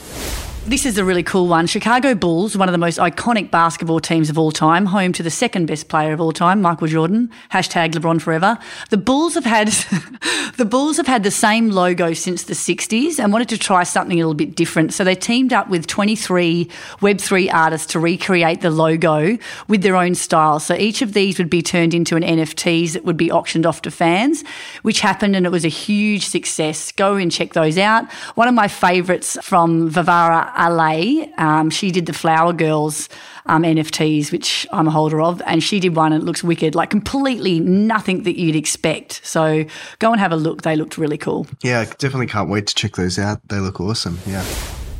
This 0.66 0.87
is 0.87 0.96
a 0.96 1.05
really 1.05 1.22
cool 1.22 1.46
one. 1.46 1.66
Chicago 1.66 2.14
Bulls, 2.14 2.57
one 2.57 2.70
of 2.70 2.72
the 2.72 2.79
most 2.79 2.98
iconic 2.98 3.50
basketball 3.50 4.00
teams 4.00 4.31
of 4.31 4.38
all 4.38 4.50
time, 4.50 4.87
home 4.87 5.12
to 5.12 5.22
the 5.22 5.31
second 5.31 5.66
best 5.66 5.88
player 5.88 6.14
of 6.14 6.22
all 6.22 6.33
time, 6.33 6.62
Michael 6.62 6.87
Jordan. 6.87 7.31
Hashtag 7.53 7.92
LeBron 7.92 8.18
forever. 8.18 8.57
The 8.88 8.96
Bulls 8.96 9.35
have 9.35 9.44
had 9.44 9.68
the 10.57 10.64
Bulls 10.64 10.96
have 10.96 11.07
had 11.07 11.22
the 11.22 11.31
same 11.31 11.68
logo 11.68 12.14
since 12.14 12.44
the 12.44 12.55
60s 12.55 13.22
and 13.22 13.31
wanted 13.31 13.50
to 13.50 13.59
try 13.59 13.83
something 13.83 14.16
a 14.16 14.22
little 14.22 14.33
bit 14.33 14.55
different. 14.55 14.94
So 14.94 15.05
they 15.05 15.14
teamed 15.14 15.53
up 15.53 15.68
with 15.68 15.87
23 15.87 16.64
Web3 17.00 17.53
artists 17.53 17.92
to 17.92 18.00
recreate 18.00 18.62
the 18.62 18.70
logo 18.70 19.37
with 19.68 19.83
their 19.83 19.96
own 19.96 20.14
style. 20.14 20.61
So 20.61 20.74
each 20.74 21.03
of 21.03 21.12
these 21.12 21.37
would 21.37 21.50
be 21.50 21.61
turned 21.61 21.92
into 21.92 22.16
an 22.16 22.22
NFTs 22.22 22.94
that 22.94 23.05
would 23.05 23.18
be 23.18 23.31
auctioned 23.31 23.66
off 23.66 23.83
to 23.83 23.90
fans, 23.90 24.42
which 24.81 25.00
happened 25.00 25.37
and 25.37 25.44
it 25.44 25.53
was 25.53 25.66
a 25.66 25.68
huge 25.68 26.27
success. 26.27 26.90
Go 26.90 27.16
and 27.16 27.31
check 27.31 27.53
those 27.53 27.77
out. 27.77 28.11
One 28.35 28.48
of 28.48 28.55
my 28.55 28.66
favorites 28.66 29.37
from 29.42 29.90
Vivara 29.90 30.54
LA. 30.57 31.27
Um, 31.38 31.71
she 31.71 31.90
did 31.90 32.07
the 32.07 32.12
Flower 32.12 32.53
Girls 32.53 33.09
um, 33.47 33.62
NFTs, 33.62 34.33
which 34.33 34.67
I'm 34.73 34.88
a 34.88 34.90
holder 34.90 35.21
of, 35.21 35.43
and 35.47 35.62
she 35.62 35.81
did 35.81 35.97
one 35.97 36.12
and 36.12 36.23
it 36.23 36.27
looks 36.27 36.43
wicked, 36.43 36.75
like 36.75 36.90
completely 36.90 37.61
nothing 37.61 38.23
that 38.23 38.38
you'd 38.38 38.57
expect. 38.57 39.25
So 39.25 39.64
go 39.99 40.12
and 40.12 40.21
have 40.21 40.33
a 40.33 40.37
look. 40.37 40.62
They 40.62 40.77
looked 40.77 40.99
really 40.99 41.19
cool. 41.19 41.47
Yeah, 41.62 41.81
I 41.81 41.85
definitely 41.85 42.27
can't 42.27 42.49
wait 42.49 42.67
to 42.69 42.75
check 42.75 42.97
those 42.97 43.19
out. 43.19 43.47
They 43.49 43.59
look 43.59 43.81
awesome. 43.81 44.19
Yeah. 44.27 44.45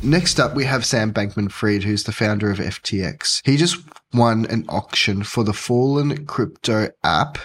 Next 0.03 0.39
up, 0.39 0.53
we 0.53 0.65
have 0.65 0.85
Sam 0.85 1.11
Bankman 1.11 1.51
Fried, 1.51 1.83
who's 1.83 2.03
the 2.03 2.11
founder 2.11 2.51
of 2.51 2.59
FTX. 2.59 3.41
He 3.43 3.57
just 3.57 3.77
won 4.13 4.45
an 4.45 4.65
auction 4.69 5.23
for 5.23 5.43
the 5.43 5.53
fallen 5.53 6.25
crypto 6.25 6.89
app 7.03 7.39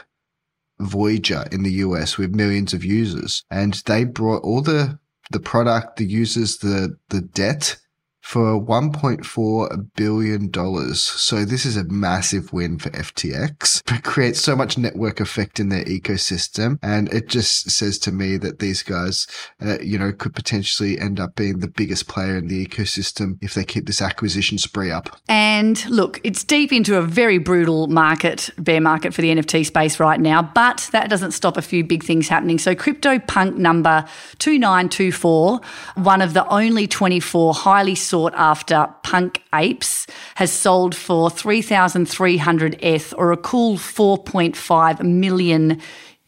Voyager 0.81 1.44
in 1.53 1.62
the 1.62 1.73
US 1.73 2.18
with 2.18 2.35
millions 2.35 2.73
of 2.75 2.85
users. 2.85 3.44
And 3.51 3.75
they 3.87 4.05
brought 4.05 4.42
all 4.42 4.62
the 4.62 4.99
the 5.31 5.40
product, 5.40 5.96
the 5.96 6.07
users, 6.07 6.59
the 6.59 6.96
the 7.09 7.20
debt 7.20 7.77
for 8.20 8.61
$1.4 8.61 9.88
billion. 9.96 10.94
So 10.94 11.44
this 11.44 11.64
is 11.64 11.76
a 11.76 11.85
massive 11.85 12.52
win 12.52 12.78
for 12.78 12.90
FTX. 12.90 13.83
It 13.92 14.04
creates 14.04 14.40
so 14.40 14.54
much 14.54 14.78
network 14.78 15.20
effect 15.20 15.59
in 15.59 15.68
their 15.68 15.85
ecosystem. 15.85 16.78
And 16.83 17.12
it 17.12 17.28
just 17.28 17.70
says 17.70 17.98
to 18.00 18.12
me 18.12 18.37
that 18.38 18.59
these 18.59 18.83
guys, 18.83 19.26
uh, 19.61 19.78
you 19.80 19.98
know, 19.98 20.12
could 20.12 20.35
potentially 20.35 20.98
end 20.98 21.18
up 21.18 21.35
being 21.35 21.59
the 21.59 21.68
biggest 21.68 22.09
player 22.09 22.37
in 22.37 22.48
the 22.48 22.66
ecosystem 22.66 23.38
if 23.40 23.54
they 23.54 23.64
keep 23.64 23.87
this 23.87 24.02
acquisition 24.02 24.59
spree 24.59 24.90
up. 24.90 25.16
And 25.28 25.85
look, 25.88 26.20
it's 26.22 26.44
deep 26.44 26.72
into 26.72 26.96
a 26.96 27.02
very 27.02 27.38
brutal 27.38 27.88
market, 27.88 28.50
bear 28.59 28.80
market 28.80 29.14
for 29.14 29.22
the 29.22 29.30
NFT 29.35 29.66
space 29.66 29.98
right 29.98 30.20
now, 30.20 30.42
but 30.42 30.88
that 30.92 31.09
doesn't 31.09 31.33
stop 31.33 31.56
a 31.56 31.62
few 31.62 31.85
big 31.85 32.04
things 32.04 32.28
happening. 32.28 32.59
So 32.59 32.74
CryptoPunk 32.74 33.56
number 33.56 34.04
2924, 34.38 35.61
one 35.96 36.22
of 36.22 36.35
the 36.35 36.46
only 36.48 36.87
24 36.87 37.54
highly 37.54 37.94
sought 37.94 38.19
after 38.28 38.88
punk 39.02 39.42
apes, 39.54 40.06
has 40.35 40.52
sold 40.52 40.94
for 40.94 41.30
3,300 41.30 42.78
ETH 42.83 43.14
or 43.16 43.33
a 43.33 43.37
cool 43.37 43.76
4.5 43.76 45.02
million 45.02 45.80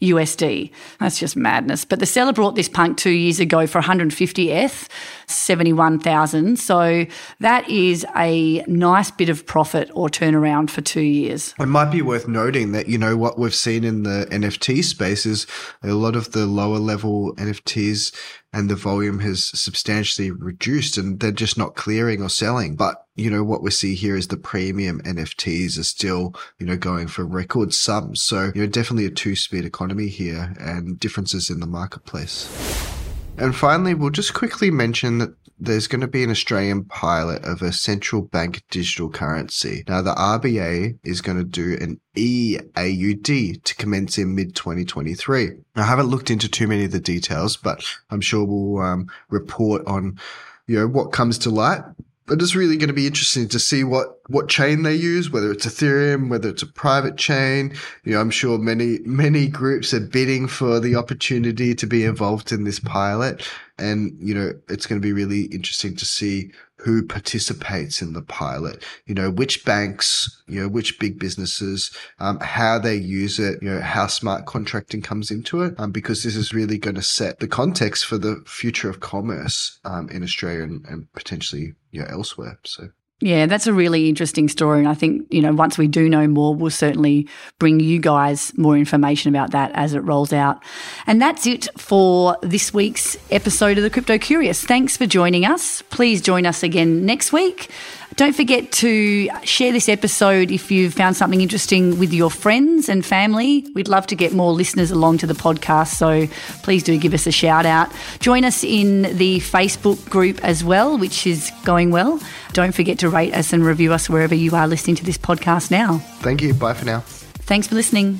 USD. 0.03 0.71
That's 0.99 1.17
just 1.17 1.35
madness. 1.35 1.85
But 1.85 1.99
the 1.99 2.05
seller 2.05 2.33
brought 2.33 2.55
this 2.55 2.69
punk 2.69 2.97
two 2.97 3.11
years 3.11 3.39
ago 3.39 3.65
for 3.65 3.77
150 3.77 4.51
ETH, 4.51 4.89
71,000. 5.27 6.57
So 6.59 7.05
that 7.39 7.69
is 7.69 8.05
a 8.15 8.63
nice 8.67 9.11
bit 9.11 9.29
of 9.29 9.45
profit 9.45 9.89
or 9.93 10.09
turnaround 10.09 10.69
for 10.69 10.81
two 10.81 11.01
years. 11.01 11.55
It 11.59 11.67
might 11.67 11.91
be 11.91 12.01
worth 12.01 12.27
noting 12.27 12.73
that, 12.73 12.87
you 12.87 12.97
know, 12.97 13.15
what 13.15 13.39
we've 13.39 13.55
seen 13.55 13.83
in 13.83 14.03
the 14.03 14.27
NFT 14.29 14.83
space 14.83 15.25
is 15.25 15.47
a 15.81 15.93
lot 15.93 16.15
of 16.15 16.33
the 16.33 16.45
lower 16.45 16.79
level 16.79 17.33
NFTs 17.35 18.13
and 18.53 18.69
the 18.69 18.75
volume 18.75 19.19
has 19.19 19.45
substantially 19.59 20.29
reduced 20.31 20.97
and 20.97 21.19
they're 21.19 21.31
just 21.31 21.57
not 21.57 21.75
clearing 21.75 22.21
or 22.21 22.29
selling. 22.29 22.75
But, 22.75 23.05
you 23.15 23.29
know, 23.31 23.43
what 23.43 23.63
we 23.63 23.71
see 23.71 23.95
here 23.95 24.15
is 24.15 24.27
the 24.27 24.37
premium 24.37 25.01
NFTs 25.01 25.79
are 25.79 25.83
still, 25.83 26.35
you 26.59 26.67
know, 26.67 26.77
going 26.77 27.07
for 27.07 27.25
record 27.25 27.73
sums. 27.73 28.21
So, 28.21 28.51
you 28.53 28.61
know, 28.61 28.67
definitely 28.67 29.07
a 29.07 29.11
two 29.11 29.35
speed 29.35 29.65
economy 29.65 30.07
here 30.07 30.53
and 30.59 30.99
differences 30.99 31.49
in 31.49 31.59
the 31.59 31.67
marketplace. 31.67 32.92
And 33.37 33.55
finally, 33.55 33.93
we'll 33.93 34.11
just 34.11 34.33
quickly 34.33 34.69
mention 34.69 35.17
that 35.17 35.33
there's 35.59 35.87
going 35.87 36.01
to 36.01 36.07
be 36.07 36.23
an 36.23 36.29
Australian 36.29 36.85
pilot 36.85 37.43
of 37.43 37.61
a 37.61 37.71
central 37.71 38.21
bank 38.21 38.63
digital 38.69 39.09
currency. 39.09 39.83
Now, 39.87 40.01
the 40.01 40.13
RBA 40.13 40.99
is 41.03 41.21
going 41.21 41.37
to 41.37 41.43
do 41.43 41.77
an 41.79 41.99
EAUD 42.15 43.63
to 43.63 43.75
commence 43.75 44.17
in 44.17 44.35
mid 44.35 44.55
2023. 44.55 45.51
I 45.75 45.83
haven't 45.83 46.07
looked 46.07 46.29
into 46.29 46.49
too 46.49 46.67
many 46.67 46.85
of 46.85 46.91
the 46.91 46.99
details, 46.99 47.57
but 47.57 47.83
I'm 48.09 48.21
sure 48.21 48.45
we'll 48.45 48.83
um, 48.83 49.07
report 49.29 49.83
on, 49.87 50.19
you 50.67 50.79
know, 50.79 50.87
what 50.87 51.11
comes 51.11 51.37
to 51.39 51.49
light 51.49 51.81
but 52.25 52.41
it's 52.41 52.55
really 52.55 52.77
going 52.77 52.87
to 52.87 52.93
be 52.93 53.07
interesting 53.07 53.47
to 53.49 53.59
see 53.59 53.83
what 53.83 54.19
what 54.27 54.47
chain 54.47 54.83
they 54.83 54.95
use, 54.95 55.29
whether 55.29 55.51
it's 55.51 55.65
Ethereum, 55.65 56.29
whether 56.29 56.49
it's 56.49 56.63
a 56.63 56.67
private 56.67 57.17
chain. 57.17 57.73
You 58.03 58.13
know, 58.13 58.21
I'm 58.21 58.29
sure 58.29 58.57
many 58.57 58.99
many 59.05 59.47
groups 59.47 59.93
are 59.93 59.99
bidding 59.99 60.47
for 60.47 60.79
the 60.79 60.95
opportunity 60.95 61.75
to 61.75 61.87
be 61.87 62.05
involved 62.05 62.51
in 62.51 62.63
this 62.63 62.79
pilot, 62.79 63.47
and 63.77 64.15
you 64.19 64.33
know, 64.33 64.53
it's 64.69 64.85
going 64.85 65.01
to 65.01 65.05
be 65.05 65.13
really 65.13 65.43
interesting 65.45 65.95
to 65.97 66.05
see 66.05 66.51
who 66.83 67.01
participates 67.05 68.01
in 68.01 68.11
the 68.11 68.21
pilot. 68.21 68.83
You 69.05 69.15
know, 69.15 69.31
which 69.31 69.63
banks, 69.63 70.43
you 70.47 70.61
know, 70.61 70.67
which 70.67 70.99
big 70.99 71.17
businesses, 71.17 71.95
um, 72.19 72.39
how 72.41 72.77
they 72.77 72.95
use 72.95 73.39
it, 73.39 73.61
you 73.61 73.69
know, 73.69 73.79
how 73.79 74.07
smart 74.07 74.45
contracting 74.45 75.01
comes 75.01 75.31
into 75.31 75.61
it, 75.61 75.75
um, 75.77 75.91
because 75.91 76.23
this 76.23 76.35
is 76.35 76.53
really 76.53 76.77
going 76.77 76.95
to 76.95 77.01
set 77.01 77.39
the 77.39 77.47
context 77.47 78.05
for 78.05 78.17
the 78.17 78.43
future 78.45 78.89
of 78.89 78.99
commerce 78.99 79.79
um, 79.85 80.09
in 80.09 80.23
Australia 80.23 80.63
and, 80.63 80.85
and 80.85 81.11
potentially 81.13 81.73
you 81.91 82.01
know, 82.01 82.07
elsewhere. 82.09 82.59
So. 82.65 82.89
Yeah, 83.23 83.45
that's 83.45 83.67
a 83.67 83.73
really 83.73 84.09
interesting 84.09 84.49
story. 84.49 84.79
And 84.79 84.87
I 84.89 84.95
think, 84.95 85.25
you 85.31 85.41
know, 85.41 85.53
once 85.53 85.77
we 85.77 85.87
do 85.87 86.09
know 86.09 86.27
more, 86.27 86.53
we'll 86.53 86.69
certainly 86.69 87.25
bring 87.57 87.79
you 87.79 87.97
guys 87.97 88.51
more 88.57 88.75
information 88.75 89.33
about 89.33 89.51
that 89.51 89.71
as 89.75 89.93
it 89.93 89.99
rolls 89.99 90.33
out. 90.33 90.61
And 91.07 91.21
that's 91.21 91.47
it 91.47 91.69
for 91.77 92.35
this 92.41 92.73
week's 92.73 93.15
episode 93.31 93.77
of 93.77 93.83
the 93.85 93.89
Crypto 93.89 94.17
Curious. 94.17 94.65
Thanks 94.65 94.97
for 94.97 95.05
joining 95.05 95.45
us. 95.45 95.83
Please 95.83 96.21
join 96.21 96.45
us 96.45 96.63
again 96.63 97.05
next 97.05 97.31
week. 97.31 97.71
Don't 98.15 98.35
forget 98.35 98.71
to 98.73 99.27
share 99.43 99.71
this 99.71 99.89
episode 99.89 100.51
if 100.51 100.69
you've 100.69 100.93
found 100.93 101.15
something 101.15 101.41
interesting 101.41 101.97
with 101.97 102.13
your 102.13 102.29
friends 102.29 102.87
and 102.87 103.03
family. 103.03 103.65
We'd 103.73 103.87
love 103.87 104.05
to 104.07 104.15
get 104.15 104.33
more 104.33 104.51
listeners 104.51 104.91
along 104.91 105.17
to 105.19 105.27
the 105.27 105.33
podcast, 105.33 105.95
so 105.95 106.27
please 106.61 106.83
do 106.83 106.97
give 106.99 107.15
us 107.15 107.25
a 107.25 107.31
shout 107.31 107.65
out. 107.65 107.91
Join 108.19 108.45
us 108.45 108.63
in 108.63 109.17
the 109.17 109.39
Facebook 109.39 110.09
group 110.11 110.43
as 110.43 110.63
well, 110.63 110.97
which 110.97 111.25
is 111.25 111.51
going 111.65 111.89
well. 111.89 112.19
Don't 112.51 112.75
forget 112.75 112.99
to 112.99 113.09
rate 113.09 113.33
us 113.33 113.51
and 113.51 113.65
review 113.65 113.91
us 113.91 114.07
wherever 114.07 114.35
you 114.35 114.55
are 114.55 114.67
listening 114.67 114.95
to 114.97 115.03
this 115.03 115.17
podcast 115.17 115.71
now. 115.71 115.97
Thank 116.21 116.43
you. 116.43 116.53
Bye 116.53 116.75
for 116.75 116.85
now. 116.85 116.99
Thanks 116.99 117.67
for 117.67 117.73
listening. 117.73 118.19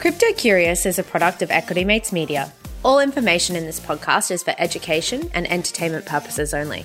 Crypto 0.00 0.32
Curious 0.36 0.86
is 0.86 0.98
a 0.98 1.04
product 1.04 1.40
of 1.40 1.52
Equity 1.52 1.84
Mates 1.84 2.12
Media. 2.12 2.52
All 2.84 2.98
information 2.98 3.54
in 3.54 3.64
this 3.64 3.78
podcast 3.78 4.32
is 4.32 4.42
for 4.42 4.54
education 4.58 5.30
and 5.32 5.50
entertainment 5.50 6.04
purposes 6.04 6.52
only. 6.52 6.84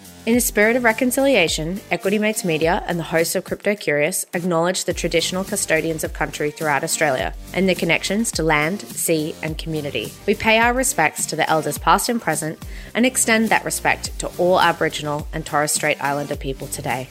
In 0.27 0.35
a 0.35 0.41
spirit 0.41 0.75
of 0.75 0.83
reconciliation, 0.83 1.81
Equity 1.89 2.19
Mates 2.19 2.45
Media 2.45 2.83
and 2.85 2.99
the 2.99 3.03
hosts 3.03 3.33
of 3.33 3.43
Crypto 3.43 3.73
Curious 3.73 4.23
acknowledge 4.35 4.85
the 4.85 4.93
traditional 4.93 5.43
custodians 5.43 6.03
of 6.03 6.13
country 6.13 6.51
throughout 6.51 6.83
Australia 6.83 7.33
and 7.55 7.67
their 7.67 7.73
connections 7.73 8.31
to 8.33 8.43
land, 8.43 8.81
sea, 8.81 9.33
and 9.41 9.57
community. 9.57 10.13
We 10.27 10.35
pay 10.35 10.59
our 10.59 10.75
respects 10.75 11.25
to 11.25 11.35
the 11.35 11.49
elders 11.49 11.79
past 11.79 12.07
and 12.07 12.21
present 12.21 12.63
and 12.93 13.03
extend 13.03 13.49
that 13.49 13.65
respect 13.65 14.19
to 14.19 14.27
all 14.37 14.61
Aboriginal 14.61 15.27
and 15.33 15.43
Torres 15.43 15.71
Strait 15.71 15.99
Islander 16.03 16.35
people 16.35 16.67
today. 16.67 17.09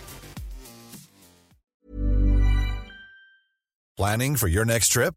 Planning 3.97 4.37
for 4.37 4.47
your 4.47 4.65
next 4.65 4.91
trip? 4.91 5.17